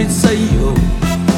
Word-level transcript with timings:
lalapit 0.00 0.16
sa'yo 0.16 0.72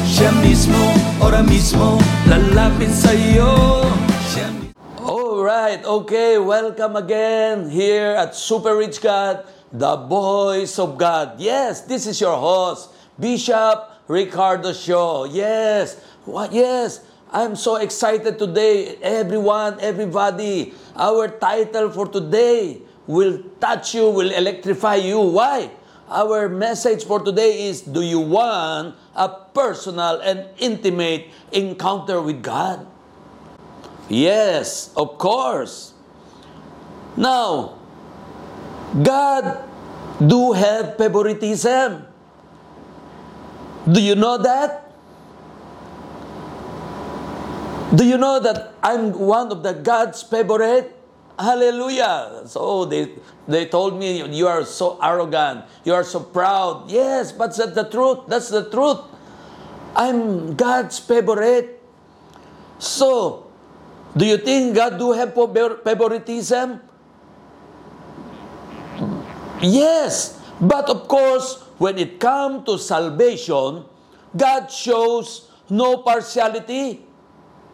Siya 0.07 0.31
mismo, 0.39 0.79
ora 1.19 1.43
mismo 1.43 1.99
lalapit 2.31 2.95
sa'yo 2.95 3.83
Siya 4.31 4.47
Alright, 5.03 5.83
okay, 5.83 6.39
welcome 6.39 6.95
again 6.95 7.67
here 7.67 8.15
at 8.15 8.31
Super 8.31 8.79
Rich 8.79 9.03
God, 9.03 9.43
the 9.67 9.99
voice 10.07 10.79
of 10.79 10.95
God. 10.95 11.43
Yes, 11.43 11.83
this 11.83 12.07
is 12.07 12.23
your 12.23 12.39
host, 12.39 12.95
Bishop 13.19 14.07
Ricardo 14.07 14.71
Shaw. 14.71 15.27
Yes, 15.27 15.99
what? 16.23 16.55
Yes, 16.55 17.03
I'm 17.35 17.59
so 17.59 17.83
excited 17.83 18.39
today. 18.39 18.95
Everyone, 19.03 19.75
everybody, 19.83 20.71
our 20.95 21.27
title 21.27 21.91
for 21.91 22.07
today 22.07 22.79
will 23.03 23.43
touch 23.59 23.91
you, 23.91 24.07
will 24.07 24.31
electrify 24.31 25.03
you. 25.03 25.19
Why? 25.19 25.82
Our 26.13 26.45
message 26.45 27.09
for 27.09 27.25
today 27.25 27.65
is 27.65 27.81
Do 27.81 28.05
you 28.05 28.21
want 28.21 28.93
a 29.17 29.29
personal 29.49 30.21
and 30.21 30.45
intimate 30.61 31.33
encounter 31.51 32.21
with 32.21 32.45
God? 32.45 32.85
Yes, 34.13 34.93
of 34.93 35.17
course. 35.17 35.97
Now, 37.17 37.81
God 38.93 39.57
do 40.21 40.53
have 40.53 41.01
favoritism. 41.01 42.05
Do 43.89 43.97
you 43.97 44.13
know 44.13 44.37
that? 44.37 44.93
Do 47.97 48.05
you 48.05 48.21
know 48.21 48.39
that 48.39 48.77
I'm 48.85 49.17
one 49.17 49.51
of 49.51 49.63
the 49.65 49.73
God's 49.73 50.21
favorite? 50.21 50.93
Hallelujah. 51.37 52.43
So 52.45 52.85
they 52.85 53.09
they 53.47 53.65
told 53.65 53.97
me 53.97 54.21
you 54.21 54.47
are 54.47 54.63
so 54.65 54.99
arrogant, 55.01 55.65
you 55.83 55.93
are 55.93 56.03
so 56.03 56.21
proud. 56.21 56.91
Yes, 56.91 57.31
but 57.31 57.55
that's 57.57 57.73
the 57.73 57.89
truth. 57.89 58.27
That's 58.27 58.49
the 58.49 58.69
truth. 58.69 59.01
I'm 59.95 60.55
God's 60.55 60.99
favorite. 60.99 61.81
So, 62.77 63.47
do 64.17 64.25
you 64.25 64.37
think 64.37 64.75
God 64.75 64.97
do 64.97 65.13
have 65.13 65.33
favoritism? 65.33 66.81
Yes, 69.61 70.37
but 70.59 70.89
of 70.89 71.07
course, 71.07 71.61
when 71.77 71.97
it 71.97 72.19
comes 72.19 72.65
to 72.65 72.77
salvation, 72.77 73.85
God 74.35 74.67
shows 74.67 75.49
no 75.69 75.97
partiality. 76.03 77.05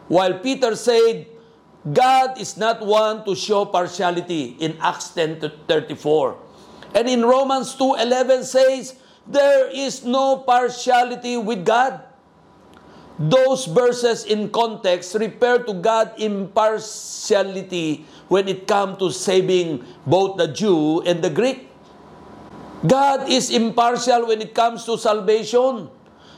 While 0.08 0.40
Peter 0.40 0.76
said, 0.76 1.28
God 1.88 2.36
is 2.40 2.58
not 2.58 2.84
one 2.84 3.24
to 3.24 3.36
show 3.36 3.64
partiality 3.64 4.60
in 4.60 4.76
Acts 4.84 5.16
10 5.16 5.40
to 5.40 5.50
34. 5.68 6.36
And 6.92 7.08
in 7.08 7.24
Romans 7.24 7.72
2:11 7.80 8.44
says, 8.44 9.00
there 9.30 9.70
is 9.70 10.04
no 10.04 10.42
partiality 10.42 11.38
with 11.38 11.64
God. 11.64 12.02
Those 13.20 13.68
verses 13.68 14.26
in 14.26 14.50
context 14.50 15.14
refer 15.14 15.62
to 15.68 15.74
God 15.76 16.16
impartiality 16.18 18.08
when 18.32 18.48
it 18.48 18.66
comes 18.66 18.98
to 19.00 19.12
saving 19.12 19.86
both 20.08 20.40
the 20.40 20.48
Jew 20.48 21.04
and 21.04 21.22
the 21.22 21.30
Greek. 21.30 21.70
God 22.88 23.28
is 23.28 23.52
impartial 23.52 24.26
when 24.28 24.40
it 24.42 24.56
comes 24.56 24.88
to 24.88 24.98
salvation, 24.98 25.92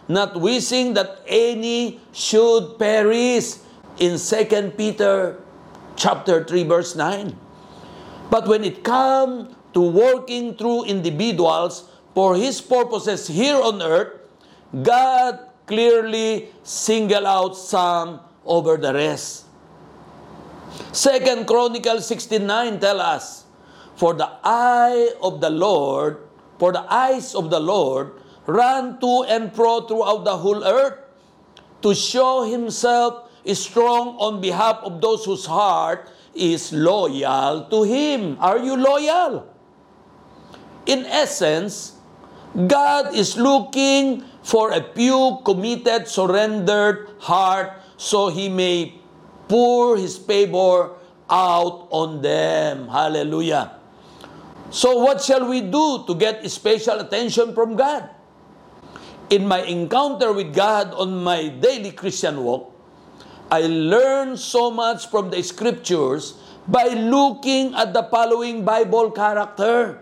not 0.10 0.36
wishing 0.36 0.98
that 0.98 1.22
any 1.30 2.02
should 2.12 2.82
perish 2.82 3.62
in 4.00 4.18
2 4.18 4.74
Peter 4.78 5.40
chapter 5.96 6.44
3 6.44 6.64
verse 6.64 6.96
9. 6.96 7.36
But 8.30 8.48
when 8.48 8.64
it 8.64 8.84
comes 8.84 9.56
to 9.74 9.82
working 9.82 10.56
through 10.56 10.86
individuals 10.86 11.90
for 12.16 12.36
his 12.36 12.62
purposes 12.62 13.28
here 13.28 13.60
on 13.60 13.82
earth, 13.82 14.20
God 14.72 15.40
clearly 15.68 16.50
single 16.64 17.28
out 17.28 17.56
some 17.56 18.20
over 18.46 18.78
the 18.78 18.94
rest. 18.94 19.46
Second 20.92 21.48
Chronicles 21.48 22.08
69 22.08 22.80
tell 22.80 23.00
us, 23.00 23.44
For 23.96 24.14
the 24.14 24.30
eye 24.44 25.12
of 25.22 25.42
the 25.42 25.50
Lord, 25.50 26.24
for 26.60 26.72
the 26.72 26.84
eyes 26.92 27.36
of 27.36 27.50
the 27.50 27.60
Lord 27.60 28.14
run 28.46 29.00
to 29.00 29.24
and 29.28 29.54
fro 29.54 29.82
throughout 29.82 30.24
the 30.24 30.38
whole 30.38 30.64
earth 30.64 31.00
to 31.82 31.96
show 31.96 32.44
himself 32.44 33.31
strong 33.54 34.16
on 34.18 34.42
behalf 34.42 34.80
of 34.84 35.02
those 35.02 35.26
whose 35.26 35.46
heart 35.46 36.10
is 36.34 36.72
loyal 36.72 37.68
to 37.70 37.84
him. 37.84 38.38
Are 38.40 38.60
you 38.60 38.78
loyal? 38.78 39.48
In 40.86 41.06
essence, 41.06 41.98
God 42.56 43.14
is 43.16 43.38
looking 43.38 44.24
for 44.44 44.72
a 44.72 44.82
few 44.94 45.40
committed, 45.46 46.08
surrendered 46.08 47.10
heart 47.20 47.80
so 47.98 48.30
he 48.30 48.50
may 48.50 48.98
pour 49.48 49.98
his 49.98 50.18
favor 50.18 50.98
out 51.30 51.88
on 51.92 52.22
them. 52.22 52.88
Hallelujah. 52.88 53.78
So 54.72 55.04
what 55.04 55.22
shall 55.22 55.48
we 55.48 55.62
do 55.62 56.04
to 56.08 56.16
get 56.16 56.44
special 56.50 57.00
attention 57.00 57.54
from 57.54 57.76
God? 57.76 58.10
In 59.30 59.48
my 59.48 59.64
encounter 59.64 60.34
with 60.34 60.56
God 60.56 60.94
on 60.96 61.24
my 61.24 61.48
daily 61.48 61.92
Christian 61.92 62.44
walk, 62.44 62.71
I 63.52 63.68
learn 63.68 64.40
so 64.40 64.72
much 64.72 65.12
from 65.12 65.28
the 65.28 65.44
scriptures 65.44 66.40
by 66.72 66.96
looking 66.96 67.76
at 67.76 67.92
the 67.92 68.08
following 68.08 68.64
Bible 68.64 69.12
character. 69.12 70.00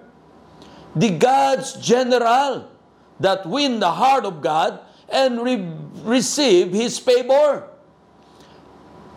The 0.93 1.17
God's 1.17 1.73
general 1.81 2.69
that 3.17 3.49
win 3.49 3.81
the 3.81 3.89
heart 3.89 4.23
of 4.29 4.45
God 4.45 4.85
and 5.09 5.41
re- 5.41 5.65
receive 6.05 6.77
His 6.77 7.01
favor. 7.01 7.65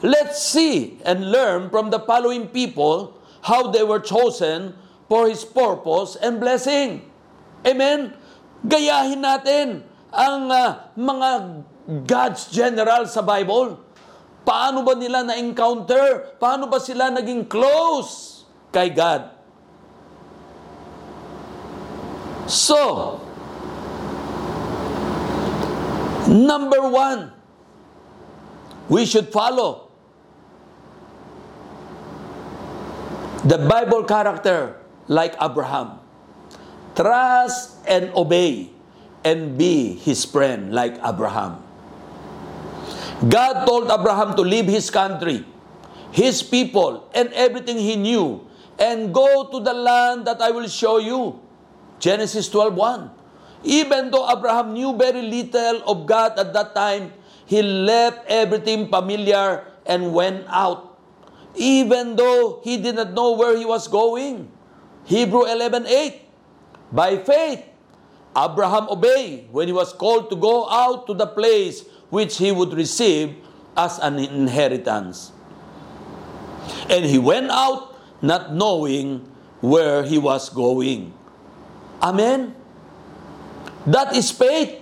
Let's 0.01 0.41
see 0.41 0.99
and 1.05 1.31
learn 1.31 1.69
from 1.69 1.93
the 1.93 2.01
following 2.01 2.49
people 2.49 3.21
how 3.45 3.69
they 3.69 3.85
were 3.85 4.01
chosen 4.01 4.75
for 5.13 5.29
His 5.29 5.45
purpose 5.45 6.17
and 6.17 6.41
blessing. 6.41 7.05
Amen? 7.69 8.17
Gayahin 8.65 9.21
natin 9.21 9.85
ang 10.09 10.49
ah, 10.49 10.89
mga 10.97 11.31
God's 12.09 12.49
general 12.49 13.05
sa 13.05 13.21
Bible. 13.21 13.92
Paano 14.43 14.83
ba 14.83 14.99
nila 14.99 15.23
na-encounter? 15.23 16.35
Paano 16.43 16.67
ba 16.67 16.83
sila 16.83 17.15
naging 17.15 17.47
close 17.47 18.43
kay 18.75 18.91
God? 18.91 19.31
So, 22.51 23.23
number 26.27 26.83
one, 26.83 27.31
we 28.91 29.07
should 29.07 29.31
follow 29.31 29.95
the 33.47 33.63
Bible 33.63 34.03
character 34.03 34.83
like 35.07 35.39
Abraham. 35.39 36.03
Trust 36.99 37.79
and 37.87 38.11
obey 38.19 38.75
and 39.23 39.57
be 39.57 39.95
his 40.03 40.27
friend 40.27 40.75
like 40.75 40.99
Abraham. 40.99 41.62
God 43.23 43.67
told 43.67 43.87
Abraham 43.87 44.35
to 44.35 44.43
leave 44.43 44.67
his 44.67 44.91
country, 44.91 45.47
his 46.11 46.43
people, 46.43 47.07
and 47.15 47.31
everything 47.33 47.79
he 47.79 47.95
knew, 47.95 48.43
and 48.79 49.15
go 49.15 49.47
to 49.47 49.63
the 49.63 49.73
land 49.73 50.27
that 50.27 50.43
I 50.43 50.51
will 50.51 50.67
show 50.67 50.99
you. 50.99 51.39
Genesis 52.03 52.51
12:1. 52.51 53.15
Even 53.63 54.11
though 54.11 54.27
Abraham 54.27 54.75
knew 54.75 54.91
very 54.99 55.23
little 55.23 55.87
of 55.87 56.03
God 56.03 56.35
at 56.35 56.51
that 56.51 56.75
time, 56.75 57.15
he 57.47 57.63
left 57.63 58.27
everything 58.27 58.91
familiar 58.91 59.71
and 59.87 60.11
went 60.11 60.43
out. 60.51 60.99
Even 61.55 62.19
though 62.19 62.59
he 62.67 62.75
did 62.75 62.99
not 62.99 63.15
know 63.15 63.39
where 63.39 63.55
he 63.55 63.63
was 63.63 63.87
going. 63.87 64.51
Hebrew 65.07 65.47
11:8. 65.47 66.27
By 66.91 67.23
faith, 67.23 67.63
Abraham 68.35 68.91
obeyed 68.91 69.47
when 69.55 69.69
he 69.69 69.75
was 69.77 69.93
called 69.93 70.27
to 70.31 70.37
go 70.37 70.67
out 70.67 71.07
to 71.07 71.15
the 71.15 71.29
place 71.29 71.85
which 72.13 72.37
he 72.37 72.53
would 72.53 72.77
receive 72.77 73.33
as 73.73 73.97
an 74.05 74.21
inheritance. 74.21 75.33
And 76.93 77.09
he 77.09 77.17
went 77.17 77.49
out 77.49 77.97
not 78.21 78.53
knowing 78.53 79.25
where 79.65 80.05
he 80.05 80.21
was 80.21 80.53
going. 80.53 81.17
Amen? 82.05 82.53
That 83.89 84.13
is 84.13 84.29
faith. 84.29 84.77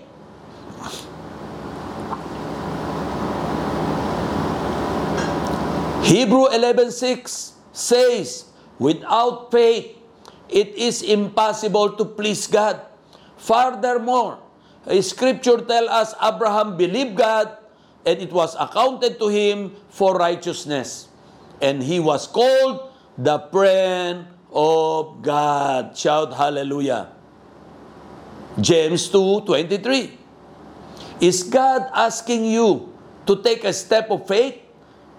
Hebrew 6.02 6.50
11:6 6.50 7.54
says, 7.70 8.50
"Without 8.82 9.54
faith 9.54 9.94
it 10.50 10.74
is 10.74 10.98
impossible 11.06 11.94
to 11.94 12.02
please 12.02 12.50
God." 12.50 12.82
Furthermore, 13.38 14.42
scripture 15.00 15.60
tell 15.60 15.88
us 15.88 16.14
Abraham 16.22 16.76
believed 16.76 17.16
God 17.16 17.56
and 18.06 18.16
it 18.18 18.32
was 18.32 18.56
accounted 18.56 19.18
to 19.18 19.28
him 19.28 19.76
for 19.90 20.16
righteousness. 20.16 21.08
And 21.60 21.82
he 21.82 22.00
was 22.00 22.26
called 22.26 22.88
the 23.18 23.38
friend 23.52 24.24
of 24.52 25.20
God. 25.20 25.92
Shout 25.96 26.32
hallelujah. 26.32 27.12
James 28.58 29.08
2:23. 29.12 30.16
Is 31.20 31.44
God 31.44 31.92
asking 31.92 32.48
you 32.48 32.88
to 33.28 33.36
take 33.44 33.62
a 33.68 33.76
step 33.76 34.08
of 34.08 34.24
faith 34.24 34.56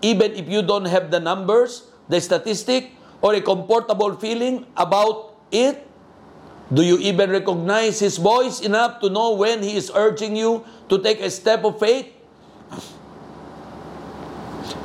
even 0.02 0.34
if 0.34 0.50
you 0.50 0.66
don't 0.66 0.90
have 0.90 1.14
the 1.14 1.22
numbers, 1.22 1.86
the 2.10 2.18
statistic, 2.18 2.90
or 3.22 3.38
a 3.38 3.42
comfortable 3.42 4.18
feeling 4.18 4.66
about 4.74 5.38
it? 5.54 5.86
Do 6.72 6.82
you 6.84 6.98
even 7.00 7.30
recognize 7.30 8.00
His 8.00 8.16
voice 8.16 8.62
enough 8.62 9.02
to 9.02 9.10
know 9.10 9.36
when 9.36 9.62
He 9.62 9.76
is 9.76 9.92
urging 9.94 10.36
you 10.36 10.64
to 10.88 11.00
take 11.04 11.20
a 11.20 11.30
step 11.30 11.66
of 11.66 11.80
faith? 11.80 12.08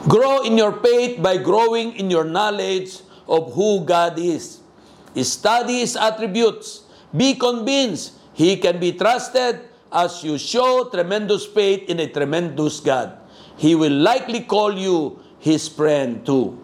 Grow 0.08 0.42
in 0.42 0.58
your 0.58 0.72
faith 0.82 1.22
by 1.22 1.36
growing 1.38 1.94
in 1.94 2.10
your 2.10 2.24
knowledge 2.24 3.02
of 3.28 3.54
who 3.54 3.84
God 3.84 4.18
is. 4.18 4.60
Study 5.14 5.80
His 5.80 5.94
attributes. 5.94 6.82
Be 7.16 7.34
convinced 7.34 8.18
He 8.34 8.56
can 8.58 8.78
be 8.78 8.92
trusted 8.92 9.60
as 9.92 10.22
you 10.24 10.38
show 10.38 10.90
tremendous 10.90 11.46
faith 11.46 11.88
in 11.88 12.00
a 12.00 12.10
tremendous 12.10 12.80
God. 12.80 13.16
He 13.56 13.74
will 13.74 13.94
likely 13.94 14.40
call 14.42 14.74
you 14.74 15.22
His 15.38 15.68
friend 15.68 16.26
too. 16.26 16.58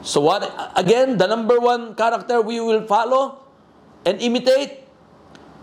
So 0.00 0.20
what, 0.20 0.48
again, 0.74 1.16
the 1.16 1.26
number 1.26 1.60
one 1.60 1.94
character 1.94 2.40
we 2.40 2.60
will 2.60 2.86
follow 2.86 3.43
and 4.04 4.20
imitate? 4.20 4.84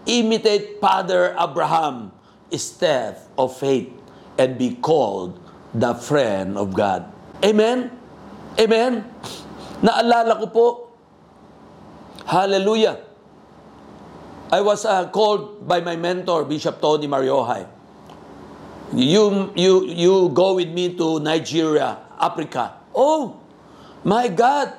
Imitate 0.06 0.82
Father 0.82 1.38
Abraham, 1.38 2.12
step 2.58 3.22
of 3.38 3.54
faith, 3.58 3.90
and 4.38 4.58
be 4.58 4.76
called 4.76 5.38
the 5.74 5.94
friend 5.94 6.58
of 6.58 6.74
God. 6.74 7.06
Amen? 7.46 7.94
Amen? 8.60 9.06
Naalala 9.82 10.38
ko 10.42 10.48
po, 10.50 10.66
hallelujah, 12.28 13.02
I 14.52 14.60
was 14.60 14.84
uh, 14.84 15.08
called 15.08 15.64
by 15.64 15.80
my 15.80 15.96
mentor, 15.96 16.44
Bishop 16.44 16.84
Tony 16.84 17.08
Mariohay. 17.08 17.66
You, 18.92 19.54
you, 19.56 19.88
you 19.88 20.14
go 20.36 20.60
with 20.60 20.68
me 20.68 20.92
to 21.00 21.24
Nigeria, 21.24 22.04
Africa. 22.20 22.76
Oh, 22.94 23.40
my 24.04 24.28
God! 24.28 24.76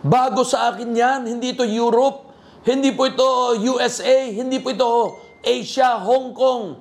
Bago 0.00 0.40
sa 0.40 0.72
akin 0.72 0.96
yan, 0.96 1.28
hindi 1.28 1.52
ito 1.52 1.68
Europe, 1.68 2.27
hindi 2.68 2.92
po 2.92 3.08
ito 3.08 3.56
USA, 3.56 4.28
hindi 4.28 4.60
po 4.60 4.76
ito 4.76 5.16
Asia, 5.40 5.96
Hong 5.96 6.36
Kong, 6.36 6.76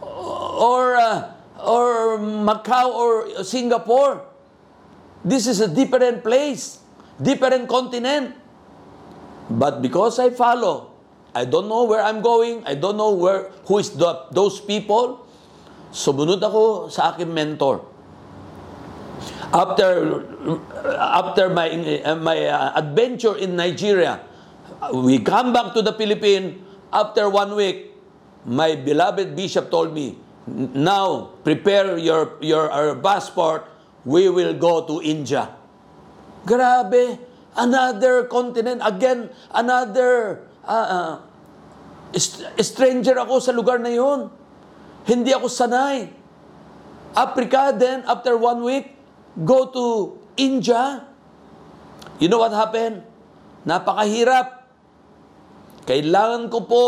or, 0.00 0.96
uh, 0.96 1.28
or 1.60 2.16
Macau 2.16 2.88
or 2.88 3.12
Singapore. 3.44 4.24
This 5.20 5.44
is 5.44 5.60
a 5.60 5.68
different 5.68 6.24
place, 6.24 6.80
different 7.20 7.68
continent. 7.68 8.32
But 9.52 9.84
because 9.84 10.16
I 10.16 10.32
follow, 10.32 10.96
I 11.36 11.44
don't 11.44 11.68
know 11.68 11.84
where 11.84 12.00
I'm 12.00 12.24
going, 12.24 12.64
I 12.64 12.72
don't 12.72 12.96
know 12.96 13.12
where 13.12 13.52
who 13.68 13.76
is 13.76 13.92
the, 13.92 14.24
those 14.32 14.56
people. 14.60 15.28
Sumunod 15.92 16.40
ako 16.40 16.88
sa 16.88 17.12
aking 17.12 17.28
mentor. 17.28 17.84
After 19.54 20.24
after 20.98 21.46
my 21.46 21.70
uh, 22.02 22.18
my 22.18 22.50
uh, 22.50 22.74
adventure 22.74 23.38
in 23.38 23.54
Nigeria, 23.54 24.18
we 24.92 25.22
come 25.22 25.52
back 25.52 25.72
to 25.72 25.80
the 25.80 25.94
Philippines 25.94 26.60
after 26.92 27.30
one 27.30 27.54
week. 27.56 27.94
My 28.44 28.76
beloved 28.76 29.32
bishop 29.32 29.72
told 29.72 29.96
me, 29.96 30.20
"Now 30.76 31.32
prepare 31.46 31.96
your 31.96 32.36
your 32.44 32.68
our 32.68 32.92
passport. 32.98 33.64
We 34.04 34.28
will 34.28 34.52
go 34.52 34.84
to 34.84 35.00
India." 35.00 35.48
Grabe, 36.44 37.16
another 37.56 38.28
continent 38.28 38.84
again, 38.84 39.32
another 39.48 40.44
uh, 40.68 40.86
uh, 40.92 41.14
stranger 42.60 43.16
ako 43.16 43.40
sa 43.40 43.56
lugar 43.56 43.80
na 43.80 43.88
yon. 43.88 44.28
Hindi 45.08 45.32
ako 45.32 45.48
sanay. 45.48 46.12
Africa, 47.16 47.72
then 47.72 48.04
after 48.04 48.36
one 48.36 48.60
week, 48.60 48.92
go 49.40 49.70
to 49.72 50.18
India. 50.36 51.06
You 52.18 52.28
know 52.28 52.42
what 52.42 52.52
happened? 52.52 53.06
Napakahirap. 53.64 54.53
Kailangan 55.84 56.48
ko 56.48 56.58
po 56.64 56.86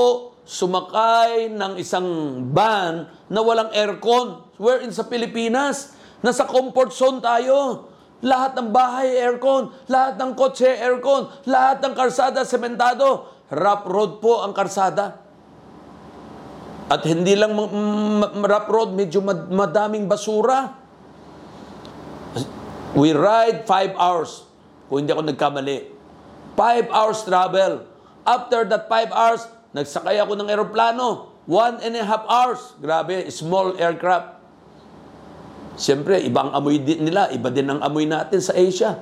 sumakay 0.49 1.53
ng 1.53 1.77
isang 1.77 2.07
van 2.55 3.13
na 3.29 3.41
walang 3.45 3.69
aircon. 3.77 4.41
We're 4.57 4.81
in 4.81 4.95
sa 4.95 5.05
Pilipinas. 5.05 5.93
Nasa 6.25 6.49
comfort 6.49 6.97
zone 6.97 7.21
tayo. 7.21 7.93
Lahat 8.25 8.57
ng 8.57 8.73
bahay 8.73 9.13
aircon, 9.21 9.69
lahat 9.93 10.17
ng 10.17 10.33
kotse 10.33 10.65
aircon, 10.65 11.29
lahat 11.45 11.85
ng 11.85 11.93
karsada 11.93 12.49
sementado. 12.49 13.29
Rough 13.53 13.85
road 13.85 14.25
po 14.25 14.41
ang 14.41 14.57
karsada. 14.57 15.21
At 16.89 17.05
hindi 17.05 17.37
lang 17.37 17.53
rough 18.33 18.69
road, 18.73 18.97
medyo 18.97 19.21
mad- 19.21 19.53
madaming 19.53 20.09
basura. 20.09 20.73
We 22.97 23.13
ride 23.13 23.69
5 23.69 23.93
hours. 24.01 24.49
Kung 24.89 25.05
hindi 25.05 25.13
ako 25.13 25.29
nagkamali. 25.29 25.79
5 26.57 26.89
hours 26.89 27.21
travel. 27.29 27.96
After 28.27 28.67
that 28.67 28.91
5 28.91 29.15
hours, 29.15 29.47
nagsakay 29.71 30.19
ako 30.19 30.35
ng 30.35 30.51
eroplano. 30.51 31.39
One 31.47 31.79
and 31.79 31.95
a 31.95 32.03
half 32.03 32.27
hours. 32.27 32.75
Grabe, 32.83 33.31
small 33.31 33.79
aircraft. 33.79 34.43
Siyempre, 35.79 36.19
ibang 36.27 36.51
amoy 36.51 36.83
din 36.83 37.07
nila. 37.07 37.31
Iba 37.31 37.55
din 37.55 37.71
ang 37.71 37.79
amoy 37.87 38.03
natin 38.03 38.43
sa 38.43 38.51
Asia. 38.59 38.99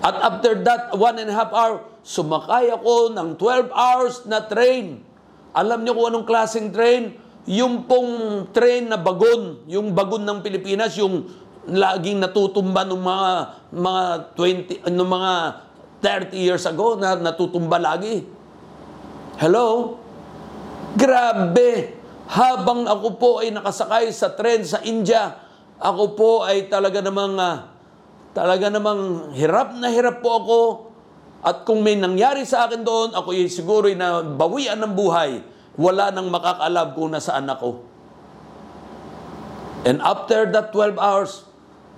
At 0.00 0.16
after 0.16 0.56
that, 0.64 0.96
one 0.96 1.20
and 1.20 1.28
a 1.28 1.36
half 1.36 1.52
hour, 1.52 1.84
sumakay 2.00 2.72
ako 2.72 3.12
ng 3.12 3.36
12 3.36 3.68
hours 3.68 4.14
na 4.24 4.40
train. 4.48 5.04
Alam 5.52 5.84
niyo 5.84 5.92
kung 5.96 6.08
anong 6.08 6.26
klaseng 6.26 6.72
train? 6.72 7.20
Yung 7.44 7.84
pong 7.84 8.48
train 8.56 8.88
na 8.88 8.96
bagon, 8.96 9.60
yung 9.68 9.92
bagon 9.92 10.24
ng 10.24 10.40
Pilipinas, 10.40 10.96
yung 10.96 11.28
laging 11.68 12.20
natutumba 12.20 12.84
ng 12.84 13.00
mga 13.00 13.30
mga 13.72 14.02
20 14.84 14.92
ng 14.92 15.08
mga 15.08 15.32
30 16.00 16.36
years 16.36 16.64
ago 16.68 17.00
na 17.00 17.16
natutumba 17.16 17.80
lagi. 17.80 18.33
Hello? 19.34 19.98
Grabe! 20.94 21.98
Habang 22.30 22.86
ako 22.86 23.08
po 23.18 23.30
ay 23.42 23.50
nakasakay 23.50 24.08
sa 24.14 24.32
tren 24.32 24.62
sa 24.62 24.80
India, 24.86 25.36
ako 25.76 26.04
po 26.14 26.30
ay 26.46 26.70
talaga 26.70 27.02
namang 27.02 27.34
ah, 27.36 27.74
talaga 28.32 28.70
namang 28.70 29.34
hirap 29.34 29.74
na 29.76 29.90
hirap 29.90 30.22
po 30.22 30.30
ako. 30.38 30.60
At 31.44 31.68
kung 31.68 31.84
may 31.84 31.98
nangyari 31.98 32.48
sa 32.48 32.64
akin 32.64 32.80
doon, 32.80 33.12
ako 33.12 33.36
ay 33.36 33.52
siguro 33.52 33.90
ay 33.90 33.98
na 33.98 34.24
bawian 34.24 34.80
ng 34.80 34.96
buhay. 34.96 35.44
Wala 35.76 36.08
nang 36.08 36.32
makakaalam 36.32 36.96
kung 36.96 37.12
nasaan 37.12 37.50
ako. 37.50 37.84
And 39.84 40.00
after 40.00 40.48
that 40.48 40.72
12 40.72 40.96
hours, 40.96 41.44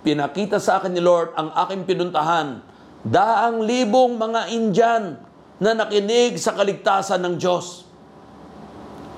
pinakita 0.02 0.58
sa 0.58 0.82
akin 0.82 0.90
ni 0.90 1.04
Lord 1.04 1.30
ang 1.38 1.54
aking 1.54 1.86
pinuntahan. 1.86 2.58
Daang 3.06 3.62
libong 3.62 4.18
mga 4.18 4.50
Indian 4.50 5.04
na 5.56 5.72
nakinig 5.72 6.36
sa 6.36 6.52
kaligtasan 6.52 7.20
ng 7.24 7.34
Diyos. 7.40 7.88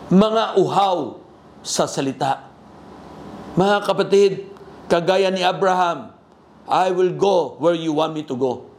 Mga 0.09 0.57
uhaw 0.57 1.19
sa 1.61 1.91
salita. 1.91 2.47
Mga 3.59 3.77
kapatid, 3.83 4.33
kagaya 4.87 5.29
ni 5.35 5.43
Abraham, 5.43 6.15
I 6.69 6.95
will 6.95 7.13
go 7.13 7.59
where 7.59 7.75
you 7.75 7.91
want 7.97 8.15
me 8.15 8.23
to 8.23 8.37
go. 8.39 8.71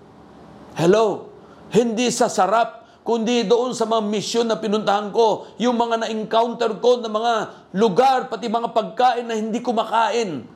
Hello? 0.78 1.28
Hindi 1.70 2.08
sa 2.10 2.32
sarap, 2.32 2.88
kundi 3.04 3.44
doon 3.44 3.76
sa 3.76 3.86
mga 3.86 4.08
misyon 4.08 4.46
na 4.48 4.58
pinuntahan 4.58 5.12
ko, 5.12 5.52
yung 5.60 5.76
mga 5.76 6.08
na-encounter 6.08 6.80
ko 6.80 7.04
na 7.04 7.12
mga 7.12 7.34
lugar, 7.76 8.32
pati 8.32 8.48
mga 8.48 8.72
pagkain 8.72 9.26
na 9.28 9.36
hindi 9.36 9.60
ko 9.60 9.76
makain. 9.76 10.48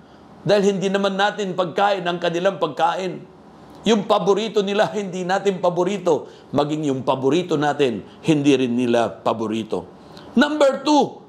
Dahil 0.43 0.77
hindi 0.77 0.87
naman 0.87 1.19
natin 1.19 1.51
pagkain 1.53 2.05
ang 2.07 2.17
kanilang 2.17 2.57
pagkain. 2.57 3.32
Yung 3.83 4.07
paborito 4.07 4.63
nila, 4.63 4.87
hindi 4.95 5.27
natin 5.27 5.59
paborito. 5.59 6.31
Maging 6.55 6.87
yung 6.87 7.01
paborito 7.03 7.59
natin, 7.59 8.03
hindi 8.23 8.55
rin 8.55 8.79
nila 8.79 9.11
paborito. 9.11 9.83
Number 10.39 10.81
two, 10.87 11.19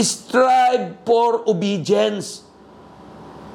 strive 0.00 1.00
for 1.08 1.44
obedience. 1.48 2.44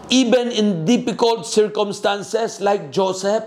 Even 0.09 0.49
in 0.49 0.87
difficult 0.87 1.43
circumstances 1.45 2.63
like 2.63 2.89
Joseph, 2.89 3.43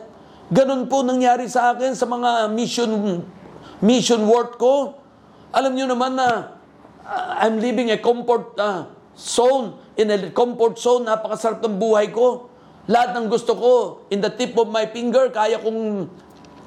ganun 0.53 0.87
po 0.87 1.01
nangyari 1.01 1.49
sa 1.49 1.73
akin 1.73 1.97
sa 1.97 2.05
mga 2.05 2.53
mission 2.53 3.25
mission 3.81 4.29
work 4.29 4.61
ko. 4.61 4.99
Alam 5.57 5.73
niyo 5.75 5.87
naman 5.89 6.21
na 6.21 6.55
uh, 7.03 7.41
I'm 7.41 7.59
living 7.59 7.89
a 7.91 7.99
comfort 7.99 8.55
uh, 8.61 8.87
zone, 9.17 9.81
in 9.97 10.13
a 10.13 10.31
comfort 10.31 10.77
zone, 10.77 11.09
napakasarap 11.09 11.65
ng 11.65 11.81
buhay 11.81 12.13
ko. 12.13 12.50
Lahat 12.89 13.17
ng 13.17 13.29
gusto 13.29 13.53
ko, 13.57 13.73
in 14.09 14.23
the 14.23 14.33
tip 14.33 14.57
of 14.57 14.69
my 14.73 14.89
finger, 14.89 15.29
kaya 15.29 15.61
kong 15.61 16.09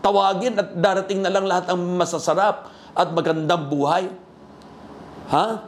tawagin 0.03 0.60
at 0.60 0.75
darating 0.77 1.24
na 1.24 1.32
lang 1.32 1.48
lahat 1.48 1.72
ng 1.74 1.98
masasarap 1.98 2.70
at 2.93 3.08
magandang 3.10 3.72
buhay. 3.72 4.12
Ha? 5.34 5.65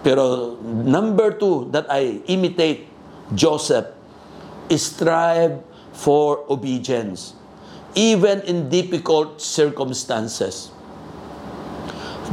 Pero 0.00 0.56
number 0.64 1.36
two 1.36 1.68
that 1.72 1.88
I 1.92 2.24
imitate 2.30 2.88
Joseph, 3.32 3.90
strive 4.72 5.60
for 5.94 6.42
obedience. 6.50 7.44
even 7.94 8.42
in 8.42 8.68
difficult 8.68 9.40
circumstances. 9.40 10.70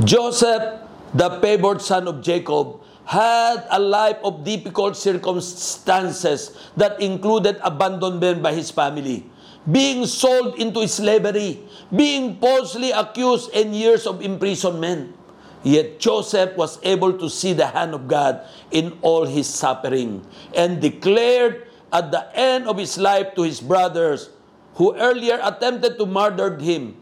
Joseph, 0.03 0.81
the 1.13 1.39
favored 1.41 1.81
son 1.81 2.07
of 2.07 2.21
Jacob, 2.21 2.80
had 3.05 3.65
a 3.69 3.79
life 3.79 4.17
of 4.23 4.43
difficult 4.43 4.95
circumstances 4.95 6.55
that 6.77 6.99
included 7.01 7.57
abandonment 7.63 8.41
by 8.41 8.53
his 8.53 8.71
family, 8.71 9.25
being 9.69 10.05
sold 10.05 10.55
into 10.55 10.87
slavery, 10.87 11.59
being 11.93 12.37
falsely 12.39 12.91
accused, 12.91 13.51
and 13.53 13.75
years 13.75 14.05
of 14.07 14.21
imprisonment. 14.21 15.15
Yet 15.63 15.99
Joseph 16.01 16.57
was 16.57 16.79
able 16.81 17.13
to 17.21 17.29
see 17.29 17.53
the 17.53 17.67
hand 17.67 17.93
of 17.93 18.07
God 18.07 18.41
in 18.71 18.97
all 19.01 19.25
his 19.25 19.45
suffering 19.45 20.25
and 20.57 20.81
declared 20.81 21.69
at 21.93 22.09
the 22.09 22.25
end 22.33 22.65
of 22.65 22.77
his 22.77 22.97
life 22.97 23.35
to 23.35 23.43
his 23.43 23.61
brothers 23.61 24.29
who 24.75 24.95
earlier 24.95 25.37
attempted 25.43 25.99
to 25.99 26.05
murder 26.05 26.57
him, 26.57 26.97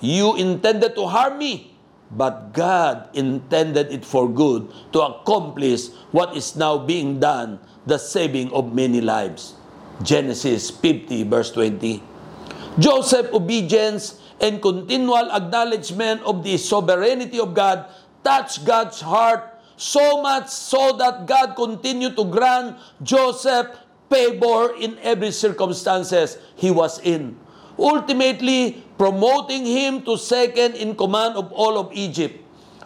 You 0.00 0.34
intended 0.34 0.96
to 0.96 1.06
harm 1.06 1.38
me, 1.38 1.71
but 2.12 2.52
God 2.52 3.08
intended 3.16 3.90
it 3.90 4.04
for 4.04 4.28
good 4.28 4.68
to 4.92 5.00
accomplish 5.00 5.88
what 6.12 6.36
is 6.36 6.56
now 6.56 6.78
being 6.78 7.20
done, 7.20 7.58
the 7.86 7.98
saving 7.98 8.52
of 8.52 8.74
many 8.74 9.00
lives. 9.00 9.54
Genesis 10.02 10.70
50 10.70 11.24
verse 11.24 11.50
20. 11.52 12.02
Joseph's 12.78 13.32
obedience 13.32 14.20
and 14.40 14.60
continual 14.60 15.30
acknowledgement 15.30 16.22
of 16.22 16.42
the 16.42 16.56
sovereignty 16.56 17.38
of 17.38 17.54
God 17.54 17.86
touched 18.24 18.64
God's 18.64 19.00
heart 19.00 19.52
so 19.76 20.22
much 20.22 20.48
so 20.48 20.96
that 20.96 21.26
God 21.26 21.54
continued 21.54 22.16
to 22.16 22.24
grant 22.24 22.78
Joseph 23.02 23.66
favor 24.10 24.74
in 24.76 24.98
every 25.00 25.32
circumstances 25.32 26.38
he 26.54 26.70
was 26.70 27.00
in. 27.00 27.36
Ultimately, 27.78 28.84
promoting 28.98 29.66
him 29.66 30.02
to 30.02 30.16
second 30.16 30.74
in 30.76 30.94
command 30.94 31.36
of 31.36 31.50
all 31.52 31.78
of 31.78 31.90
Egypt. 31.92 32.38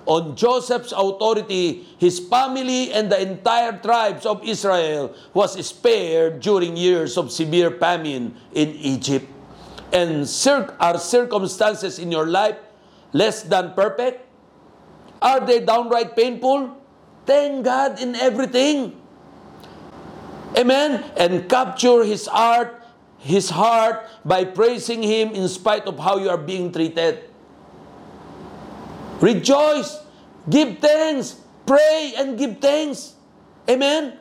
On 0.06 0.36
Joseph's 0.36 0.92
authority, 0.94 1.82
his 1.98 2.20
family 2.20 2.92
and 2.92 3.10
the 3.10 3.20
entire 3.20 3.74
tribes 3.78 4.24
of 4.24 4.38
Israel 4.46 5.12
was 5.34 5.58
spared 5.66 6.38
during 6.40 6.76
years 6.76 7.18
of 7.18 7.32
severe 7.32 7.72
famine 7.72 8.36
in 8.54 8.70
Egypt. 8.78 9.26
And 9.92 10.22
are 10.78 10.98
circumstances 10.98 11.98
in 11.98 12.12
your 12.12 12.26
life 12.26 12.56
less 13.12 13.42
than 13.42 13.74
perfect? 13.74 14.22
Are 15.20 15.40
they 15.40 15.64
downright 15.64 16.14
painful? 16.14 16.76
Thank 17.26 17.64
God 17.64 17.98
in 18.00 18.14
everything. 18.14 18.94
Amen? 20.56 21.04
And 21.16 21.48
capture 21.48 22.04
His 22.04 22.26
heart, 22.26 22.75
His 23.26 23.50
heart 23.50 24.06
by 24.22 24.46
praising 24.46 25.02
Him 25.02 25.34
in 25.34 25.50
spite 25.50 25.90
of 25.90 25.98
how 25.98 26.22
you 26.22 26.30
are 26.30 26.38
being 26.38 26.70
treated. 26.70 27.26
Rejoice, 29.18 29.98
give 30.46 30.78
thanks, 30.78 31.42
pray 31.66 32.14
and 32.14 32.38
give 32.38 32.62
thanks. 32.62 33.18
Amen? 33.66 34.14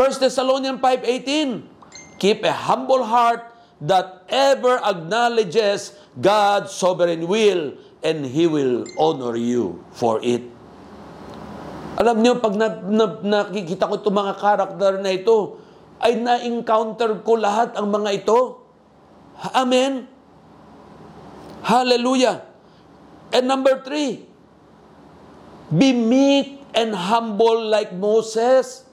1 0.00 0.24
Thessalonians 0.24 0.80
5.18 0.80 1.76
Keep 2.18 2.42
a 2.48 2.54
humble 2.54 3.04
heart 3.04 3.44
that 3.84 4.26
ever 4.26 4.80
acknowledges 4.82 5.94
God's 6.18 6.72
sovereign 6.74 7.28
will 7.28 7.78
and 8.02 8.26
He 8.26 8.46
will 8.46 8.86
honor 8.98 9.36
you 9.36 9.84
for 9.94 10.18
it. 10.24 10.42
Alam 11.98 12.22
niyo, 12.22 12.38
pag 12.38 12.54
na, 12.54 12.78
na, 12.86 13.06
nakikita 13.22 13.90
ko 13.90 13.98
itong 13.98 14.18
mga 14.18 14.34
karakter 14.38 15.02
na 15.02 15.10
ito, 15.10 15.58
ay 15.98 16.18
na-encounter 16.18 17.22
ko 17.26 17.34
lahat 17.38 17.74
ang 17.74 17.90
mga 17.90 18.24
ito. 18.24 18.62
Amen? 19.54 20.06
Hallelujah. 21.62 22.46
And 23.34 23.44
number 23.44 23.82
three, 23.84 24.24
be 25.68 25.92
meek 25.92 26.64
and 26.72 26.96
humble 26.96 27.68
like 27.68 27.92
Moses. 27.92 28.88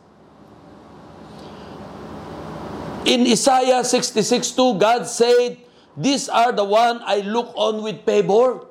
In 3.06 3.24
Isaiah 3.30 3.86
66:2, 3.86 4.76
God 4.82 5.06
said, 5.08 5.62
These 5.96 6.28
are 6.28 6.52
the 6.52 6.68
one 6.68 7.00
I 7.08 7.24
look 7.24 7.54
on 7.56 7.80
with 7.80 8.04
favor. 8.04 8.68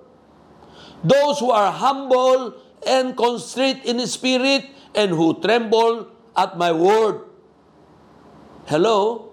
Those 1.00 1.40
who 1.40 1.48
are 1.48 1.72
humble 1.72 2.60
and 2.84 3.16
contrite 3.16 3.84
in 3.88 4.00
spirit 4.04 4.68
and 4.92 5.16
who 5.16 5.40
tremble 5.40 6.12
at 6.36 6.60
my 6.60 6.72
word. 6.72 7.23
Hello? 8.64 9.28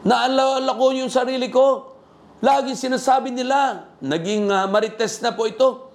Naalala 0.00 0.72
ko 0.72 0.96
yung 0.96 1.12
sarili 1.12 1.52
ko. 1.52 1.92
Lagi 2.40 2.72
sinasabi 2.72 3.28
nila, 3.36 3.92
naging 4.00 4.48
uh, 4.48 4.64
marites 4.64 5.20
na 5.20 5.36
po 5.36 5.44
ito. 5.44 5.92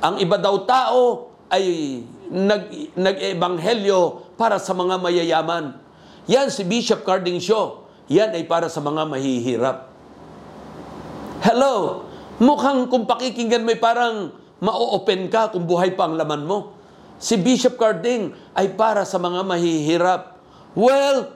Ang 0.00 0.16
iba 0.16 0.40
daw 0.40 0.64
tao 0.64 1.28
ay 1.52 2.00
nag, 2.32 2.96
nag-ebanghelyo 2.96 4.32
para 4.40 4.56
sa 4.56 4.72
mga 4.72 4.96
mayayaman. 4.96 5.76
Yan 6.24 6.48
si 6.48 6.64
Bishop 6.64 7.04
Carding 7.04 7.36
Shaw. 7.36 7.84
Yan 8.08 8.32
ay 8.32 8.48
para 8.48 8.72
sa 8.72 8.80
mga 8.80 9.04
mahihirap. 9.04 9.92
Hello? 11.44 12.06
Mukhang 12.40 12.88
kung 12.88 13.04
pakikinggan 13.04 13.60
mo 13.60 13.76
parang 13.76 14.32
ma-open 14.64 15.28
ka 15.28 15.52
kung 15.52 15.68
buhay 15.68 15.92
pa 15.92 16.08
ang 16.08 16.16
laman 16.16 16.48
mo. 16.48 16.80
Si 17.20 17.36
Bishop 17.36 17.76
Carding 17.76 18.32
ay 18.56 18.72
para 18.72 19.04
sa 19.04 19.20
mga 19.20 19.44
mahihirap. 19.44 20.29
Well, 20.78 21.34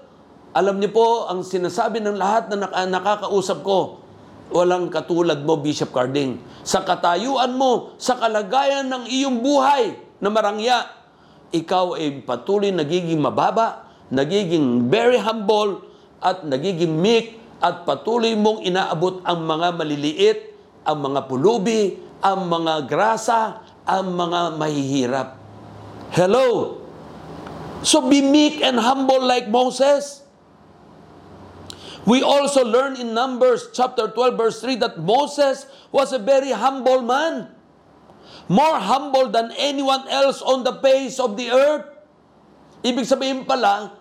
alam 0.55 0.79
niyo 0.79 0.95
po, 0.95 1.27
ang 1.27 1.43
sinasabi 1.43 1.99
ng 1.99 2.15
lahat 2.15 2.47
na 2.55 2.71
nakakausap 2.87 3.67
ko, 3.67 3.99
walang 4.55 4.87
katulad 4.87 5.43
mo, 5.43 5.59
Bishop 5.59 5.91
Carding. 5.91 6.39
Sa 6.63 6.87
katayuan 6.87 7.59
mo, 7.59 7.99
sa 7.99 8.15
kalagayan 8.15 8.87
ng 8.87 9.11
iyong 9.11 9.43
buhay 9.43 9.99
na 10.23 10.31
marangya, 10.31 10.87
ikaw 11.51 11.99
ay 11.99 12.23
patuloy 12.23 12.71
nagiging 12.71 13.19
mababa, 13.19 13.91
nagiging 14.15 14.87
very 14.87 15.19
humble, 15.19 15.83
at 16.23 16.47
nagiging 16.47 16.95
meek, 16.95 17.35
at 17.59 17.83
patuloy 17.83 18.39
mong 18.39 18.63
inaabot 18.63 19.19
ang 19.27 19.43
mga 19.43 19.75
maliliit, 19.75 20.39
ang 20.87 21.11
mga 21.11 21.27
pulubi, 21.27 21.99
ang 22.23 22.47
mga 22.47 22.87
grasa, 22.87 23.67
ang 23.83 24.15
mga 24.15 24.55
mahihirap. 24.55 25.29
Hello? 26.15 26.79
So 27.85 28.01
be 28.09 28.25
meek 28.25 28.65
and 28.65 28.81
humble 28.81 29.21
like 29.21 29.53
Moses. 29.53 30.25
We 32.09 32.25
also 32.25 32.65
learn 32.65 32.97
in 32.97 33.13
Numbers 33.13 33.73
chapter 33.73 34.09
12 34.09 34.37
verse 34.37 34.61
3 34.61 34.77
that 34.81 35.01
Moses 35.01 35.69
was 35.93 36.13
a 36.13 36.21
very 36.21 36.53
humble 36.53 37.05
man. 37.05 37.53
More 38.49 38.81
humble 38.81 39.29
than 39.29 39.53
anyone 39.57 40.09
else 40.09 40.41
on 40.41 40.65
the 40.65 40.81
face 40.81 41.21
of 41.21 41.37
the 41.37 41.53
earth. 41.53 41.85
Ibig 42.85 43.09
sabihin 43.09 43.49
pala, 43.49 43.97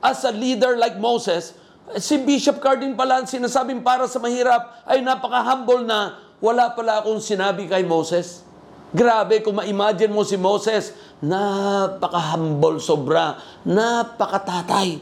as 0.00 0.24
a 0.24 0.32
leader 0.32 0.80
like 0.80 0.96
Moses, 0.96 1.52
si 2.00 2.16
Bishop 2.24 2.60
Cardin 2.60 2.96
pala 2.96 3.20
ang 3.20 3.28
sinasabing 3.28 3.84
para 3.84 4.08
sa 4.08 4.16
mahirap 4.16 4.84
ay 4.88 5.04
napaka-humble 5.04 5.84
na 5.84 6.16
wala 6.40 6.72
pala 6.72 7.04
akong 7.04 7.20
sinabi 7.20 7.68
kay 7.68 7.84
Moses. 7.84 8.44
Grabe, 8.92 9.40
kung 9.40 9.56
ma-imagine 9.56 10.12
mo 10.12 10.20
si 10.20 10.36
Moses, 10.36 10.92
napaka-humble 11.24 12.76
sobra, 12.76 13.40
napakatatay. 13.64 15.00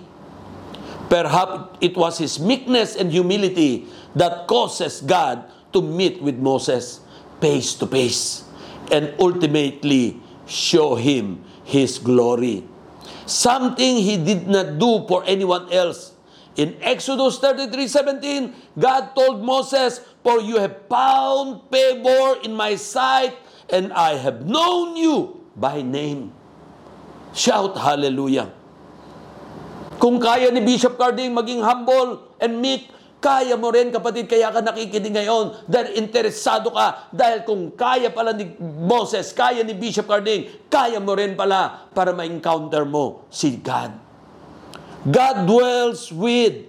Perhaps 1.11 1.83
it 1.83 1.99
was 1.99 2.23
his 2.23 2.39
meekness 2.39 2.95
and 2.95 3.11
humility 3.11 3.91
that 4.15 4.47
causes 4.47 5.03
God 5.03 5.43
to 5.75 5.83
meet 5.83 6.23
with 6.23 6.39
Moses 6.39 7.03
face 7.43 7.75
to 7.83 7.87
face 7.91 8.47
and 8.95 9.11
ultimately 9.19 10.23
show 10.47 10.95
him 10.95 11.43
his 11.67 11.99
glory. 11.99 12.63
Something 13.27 13.99
he 13.99 14.23
did 14.23 14.47
not 14.47 14.79
do 14.79 15.03
for 15.11 15.27
anyone 15.27 15.67
else. 15.75 16.15
In 16.55 16.79
Exodus 16.79 17.43
33:17, 17.43 18.55
God 18.79 19.15
told 19.19 19.43
Moses, 19.43 19.99
"For 20.23 20.39
you 20.39 20.63
have 20.63 20.87
found 20.87 21.67
favor 21.71 22.43
in 22.43 22.55
my 22.55 22.75
sight, 22.79 23.35
and 23.71 23.95
I 23.95 24.19
have 24.19 24.45
known 24.45 24.99
you 24.99 25.43
by 25.55 25.83
name." 25.83 26.35
Shout 27.31 27.79
hallelujah. 27.79 28.51
Kung 30.01 30.19
kaya 30.19 30.49
ni 30.51 30.65
Bishop 30.65 30.97
Carding 30.97 31.31
maging 31.37 31.61
humble 31.61 32.25
and 32.41 32.57
meek, 32.59 32.89
kaya 33.21 33.53
mo 33.55 33.69
rin 33.69 33.93
kapatid, 33.93 34.27
kaya 34.27 34.49
ka 34.49 34.65
nakikinig 34.65 35.13
ngayon 35.13 35.69
dahil 35.69 35.93
interesado 36.01 36.73
ka. 36.73 37.13
Dahil 37.13 37.45
kung 37.45 37.69
kaya 37.77 38.09
pala 38.09 38.33
ni 38.33 38.49
Moses, 38.65 39.31
kaya 39.37 39.61
ni 39.61 39.77
Bishop 39.77 40.09
Carding, 40.09 40.49
kaya 40.73 40.97
mo 40.99 41.13
rin 41.13 41.37
pala 41.37 41.85
para 41.93 42.17
ma-encounter 42.17 42.89
mo 42.89 43.29
si 43.29 43.61
God. 43.61 43.93
God 45.05 45.37
dwells 45.45 46.09
with, 46.09 46.65